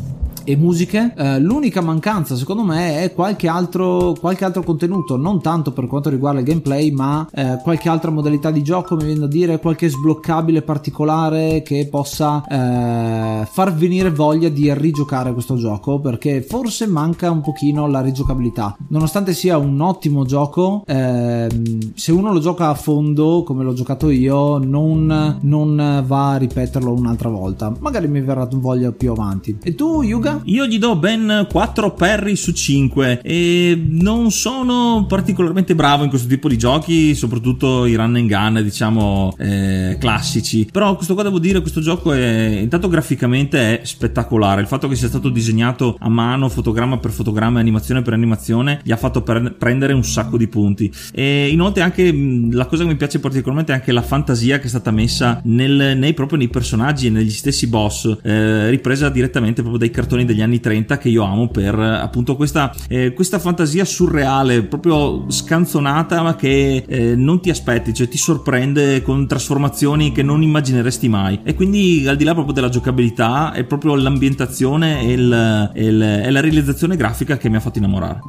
e 0.49 0.55
musiche. 0.55 1.13
Eh, 1.15 1.39
l'unica 1.39 1.81
mancanza, 1.81 2.35
secondo 2.35 2.63
me, 2.63 3.03
è 3.03 3.13
qualche 3.13 3.47
altro, 3.47 4.15
qualche 4.19 4.45
altro 4.45 4.63
contenuto, 4.63 5.15
non 5.15 5.41
tanto 5.41 5.71
per 5.71 5.85
quanto 5.85 6.09
riguarda 6.09 6.39
il 6.39 6.45
gameplay, 6.45 6.89
ma 6.89 7.27
eh, 7.31 7.59
qualche 7.61 7.87
altra 7.87 8.09
modalità 8.09 8.49
di 8.49 8.63
gioco, 8.63 8.95
mi 8.95 9.03
viene 9.03 9.19
da 9.19 9.27
dire, 9.27 9.59
qualche 9.59 9.89
sbloccabile 9.89 10.63
particolare 10.63 11.61
che 11.61 11.87
possa 11.89 12.43
eh, 12.47 13.45
far 13.45 13.73
venire 13.75 14.09
voglia 14.09 14.49
di 14.49 14.73
rigiocare 14.73 15.33
questo 15.33 15.55
gioco, 15.55 15.99
perché 15.99 16.41
forse 16.41 16.87
manca 16.87 17.29
un 17.29 17.41
pochino 17.41 17.87
la 17.87 18.01
rigiocabilità. 18.01 18.75
Nonostante 18.87 19.33
sia 19.33 19.57
un 19.57 19.79
ottimo 19.79 20.25
gioco, 20.25 20.81
ehm, 20.87 21.93
se 21.93 22.11
uno 22.11 22.33
lo 22.33 22.39
gioca 22.39 22.69
a 22.69 22.73
fondo, 22.73 23.43
come 23.45 23.63
l'ho 23.63 23.73
giocato 23.73 24.09
io, 24.09 24.57
non, 24.57 25.37
non 25.41 26.03
va 26.07 26.31
a 26.31 26.37
ripeterlo 26.37 26.91
un'altra 26.91 27.29
volta. 27.29 27.71
Magari 27.79 28.07
mi 28.07 28.21
verrà 28.21 28.47
voglia 28.51 28.91
più 28.91 29.11
avanti. 29.11 29.57
E 29.61 29.75
tu, 29.75 30.01
Yuga? 30.01 30.38
Io 30.45 30.65
gli 30.65 30.79
do 30.79 30.95
ben 30.95 31.47
4 31.49 31.93
perri 31.93 32.35
su 32.35 32.51
5 32.51 33.21
e 33.23 33.81
non 33.89 34.31
sono 34.31 35.05
particolarmente 35.07 35.75
bravo 35.75 36.03
in 36.03 36.09
questo 36.09 36.27
tipo 36.27 36.47
di 36.47 36.57
giochi, 36.57 37.15
soprattutto 37.15 37.85
i 37.85 37.95
run 37.95 38.15
and 38.15 38.27
gun, 38.27 38.61
diciamo, 38.63 39.35
eh, 39.37 39.97
classici. 39.99 40.67
Però 40.71 40.95
questo 40.95 41.13
qua 41.13 41.23
devo 41.23 41.39
dire, 41.39 41.61
questo 41.61 41.81
gioco 41.81 42.13
è 42.13 42.59
intanto 42.61 42.87
graficamente 42.87 43.79
è 43.79 43.85
spettacolare. 43.85 44.61
Il 44.61 44.67
fatto 44.67 44.87
che 44.87 44.95
sia 44.95 45.07
stato 45.07 45.29
disegnato 45.29 45.95
a 45.99 46.09
mano, 46.09 46.49
fotogramma 46.49 46.97
per 46.97 47.11
fotogramma, 47.11 47.59
animazione 47.59 48.01
per 48.01 48.13
animazione, 48.13 48.81
gli 48.83 48.91
ha 48.91 48.97
fatto 48.97 49.21
per 49.21 49.55
prendere 49.57 49.93
un 49.93 50.03
sacco 50.03 50.37
di 50.37 50.47
punti. 50.47 50.91
E 51.11 51.49
inoltre 51.49 51.83
anche 51.83 52.11
la 52.51 52.65
cosa 52.65 52.83
che 52.83 52.89
mi 52.89 52.95
piace 52.95 53.19
particolarmente 53.19 53.71
è 53.71 53.75
anche 53.75 53.91
la 53.91 54.01
fantasia 54.01 54.59
che 54.59 54.65
è 54.65 54.69
stata 54.69 54.91
messa 54.91 55.41
nel, 55.43 55.97
nei, 55.97 56.13
proprio 56.13 56.37
nei 56.37 56.49
personaggi 56.49 57.07
e 57.07 57.09
negli 57.09 57.31
stessi 57.31 57.67
boss, 57.67 58.17
eh, 58.21 58.69
ripresa 58.69 59.09
direttamente 59.09 59.61
proprio 59.61 59.79
dai 59.79 59.91
cartoni 59.91 60.18
degli 60.25 60.41
anni 60.41 60.59
30 60.59 60.97
che 60.97 61.09
io 61.09 61.23
amo 61.23 61.47
per 61.49 61.77
appunto 61.77 62.35
questa, 62.35 62.73
eh, 62.87 63.13
questa 63.13 63.39
fantasia 63.39 63.85
surreale, 63.85 64.63
proprio 64.63 65.29
scanzonata 65.29 66.21
ma 66.21 66.35
che 66.35 66.85
eh, 66.87 67.15
non 67.15 67.41
ti 67.41 67.49
aspetti, 67.49 67.93
cioè 67.93 68.07
ti 68.07 68.17
sorprende 68.17 69.01
con 69.01 69.27
trasformazioni 69.27 70.11
che 70.11 70.23
non 70.23 70.41
immagineresti 70.41 71.07
mai. 71.07 71.39
E 71.43 71.53
quindi 71.53 72.05
al 72.07 72.15
di 72.15 72.23
là 72.23 72.33
proprio 72.33 72.53
della 72.53 72.69
giocabilità 72.69 73.51
è 73.53 73.63
proprio 73.63 73.95
l'ambientazione 73.95 75.01
e, 75.01 75.11
il, 75.13 75.71
e, 75.73 75.85
il, 75.85 76.01
e 76.01 76.31
la 76.31 76.39
realizzazione 76.39 76.95
grafica 76.95 77.37
che 77.37 77.49
mi 77.49 77.55
ha 77.55 77.59
fatto 77.59 77.77
innamorare. 77.77 78.19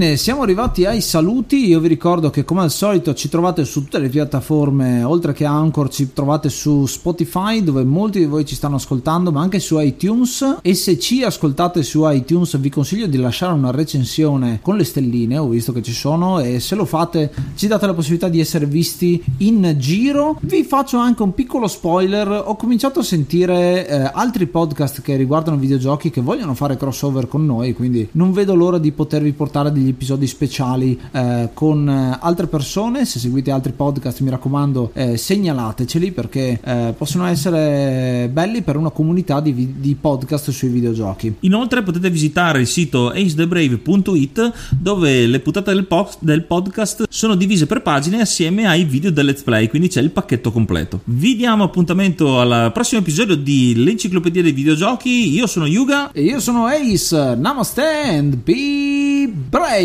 Bene, 0.00 0.16
siamo 0.16 0.40
arrivati 0.40 0.86
ai 0.86 1.02
saluti. 1.02 1.66
Io 1.66 1.78
vi 1.78 1.88
ricordo 1.88 2.30
che 2.30 2.42
come 2.42 2.62
al 2.62 2.70
solito 2.70 3.12
ci 3.12 3.28
trovate 3.28 3.66
su 3.66 3.82
tutte 3.82 3.98
le 3.98 4.08
piattaforme, 4.08 5.02
oltre 5.02 5.34
che 5.34 5.44
Anchor 5.44 5.90
ci 5.90 6.14
trovate 6.14 6.48
su 6.48 6.86
Spotify 6.86 7.62
dove 7.62 7.84
molti 7.84 8.18
di 8.18 8.24
voi 8.24 8.46
ci 8.46 8.54
stanno 8.54 8.76
ascoltando, 8.76 9.30
ma 9.30 9.42
anche 9.42 9.58
su 9.60 9.78
iTunes 9.78 10.56
e 10.62 10.72
se 10.72 10.98
ci 10.98 11.22
ascoltate 11.22 11.82
su 11.82 12.10
iTunes 12.10 12.58
vi 12.58 12.70
consiglio 12.70 13.06
di 13.08 13.18
lasciare 13.18 13.52
una 13.52 13.72
recensione 13.72 14.60
con 14.62 14.78
le 14.78 14.84
stelline, 14.84 15.36
ho 15.36 15.48
visto 15.48 15.70
che 15.72 15.82
ci 15.82 15.92
sono 15.92 16.40
e 16.40 16.60
se 16.60 16.76
lo 16.76 16.86
fate 16.86 17.30
ci 17.54 17.66
date 17.66 17.84
la 17.84 17.92
possibilità 17.92 18.30
di 18.30 18.40
essere 18.40 18.64
visti 18.64 19.22
in 19.40 19.74
giro. 19.76 20.38
Vi 20.40 20.64
faccio 20.64 20.96
anche 20.96 21.22
un 21.22 21.34
piccolo 21.34 21.68
spoiler, 21.68 22.42
ho 22.46 22.56
cominciato 22.56 23.00
a 23.00 23.04
sentire 23.04 23.86
eh, 23.86 24.10
altri 24.14 24.46
podcast 24.46 25.02
che 25.02 25.16
riguardano 25.16 25.58
videogiochi 25.58 26.08
che 26.08 26.22
vogliono 26.22 26.54
fare 26.54 26.78
crossover 26.78 27.28
con 27.28 27.44
noi, 27.44 27.74
quindi 27.74 28.08
non 28.12 28.32
vedo 28.32 28.54
l'ora 28.54 28.78
di 28.78 28.92
potervi 28.92 29.32
portare 29.32 29.70
degli 29.70 29.88
episodi 29.90 30.26
speciali 30.26 30.98
eh, 31.12 31.50
con 31.54 31.88
eh, 31.88 32.18
altre 32.20 32.46
persone. 32.46 33.04
Se 33.04 33.18
seguite 33.18 33.50
altri 33.50 33.72
podcast, 33.72 34.20
mi 34.20 34.30
raccomando, 34.30 34.90
eh, 34.94 35.16
segnalateceli 35.16 36.12
perché 36.12 36.60
eh, 36.62 36.94
possono 36.96 37.26
essere 37.26 38.28
belli 38.32 38.62
per 38.62 38.76
una 38.76 38.90
comunità 38.90 39.40
di, 39.40 39.74
di, 39.78 39.96
podcast 40.00 40.50
sui 40.50 40.68
videogiochi. 40.68 41.34
Inoltre 41.40 41.82
potete 41.82 42.10
visitare 42.10 42.60
il 42.60 42.66
sito 42.66 43.08
acethebrave.it 43.08 44.52
dove 44.78 45.26
le 45.26 45.40
puntate 45.40 45.72
del, 45.72 45.86
po- 45.86 46.10
del 46.20 46.44
podcast 46.44 47.04
sono 47.08 47.34
divise 47.34 47.66
per 47.66 47.82
pagine 47.82 48.20
assieme 48.20 48.66
ai 48.66 48.84
video 48.84 49.10
del 49.10 49.26
let's 49.26 49.42
play, 49.42 49.68
quindi 49.68 49.88
c'è 49.88 50.00
il 50.00 50.10
pacchetto 50.10 50.50
completo. 50.50 51.00
Vi 51.04 51.36
diamo 51.36 51.64
appuntamento 51.64 52.40
al 52.40 52.70
prossimo 52.72 53.00
episodio 53.00 53.36
di 53.36 53.74
L'Enciclopedia 53.76 54.42
dei 54.42 54.52
Videogiochi. 54.52 55.32
Io 55.32 55.46
sono 55.46 55.66
Yuga. 55.66 56.12
E 56.12 56.22
io 56.22 56.40
sono 56.40 56.66
Ace. 56.66 57.34
Namaste 57.36 57.82
and 57.82 58.36
be 58.36 59.30
brave. 59.30 59.79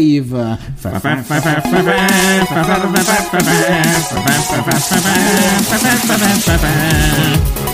five. 0.77 1.01
five. 6.45 7.64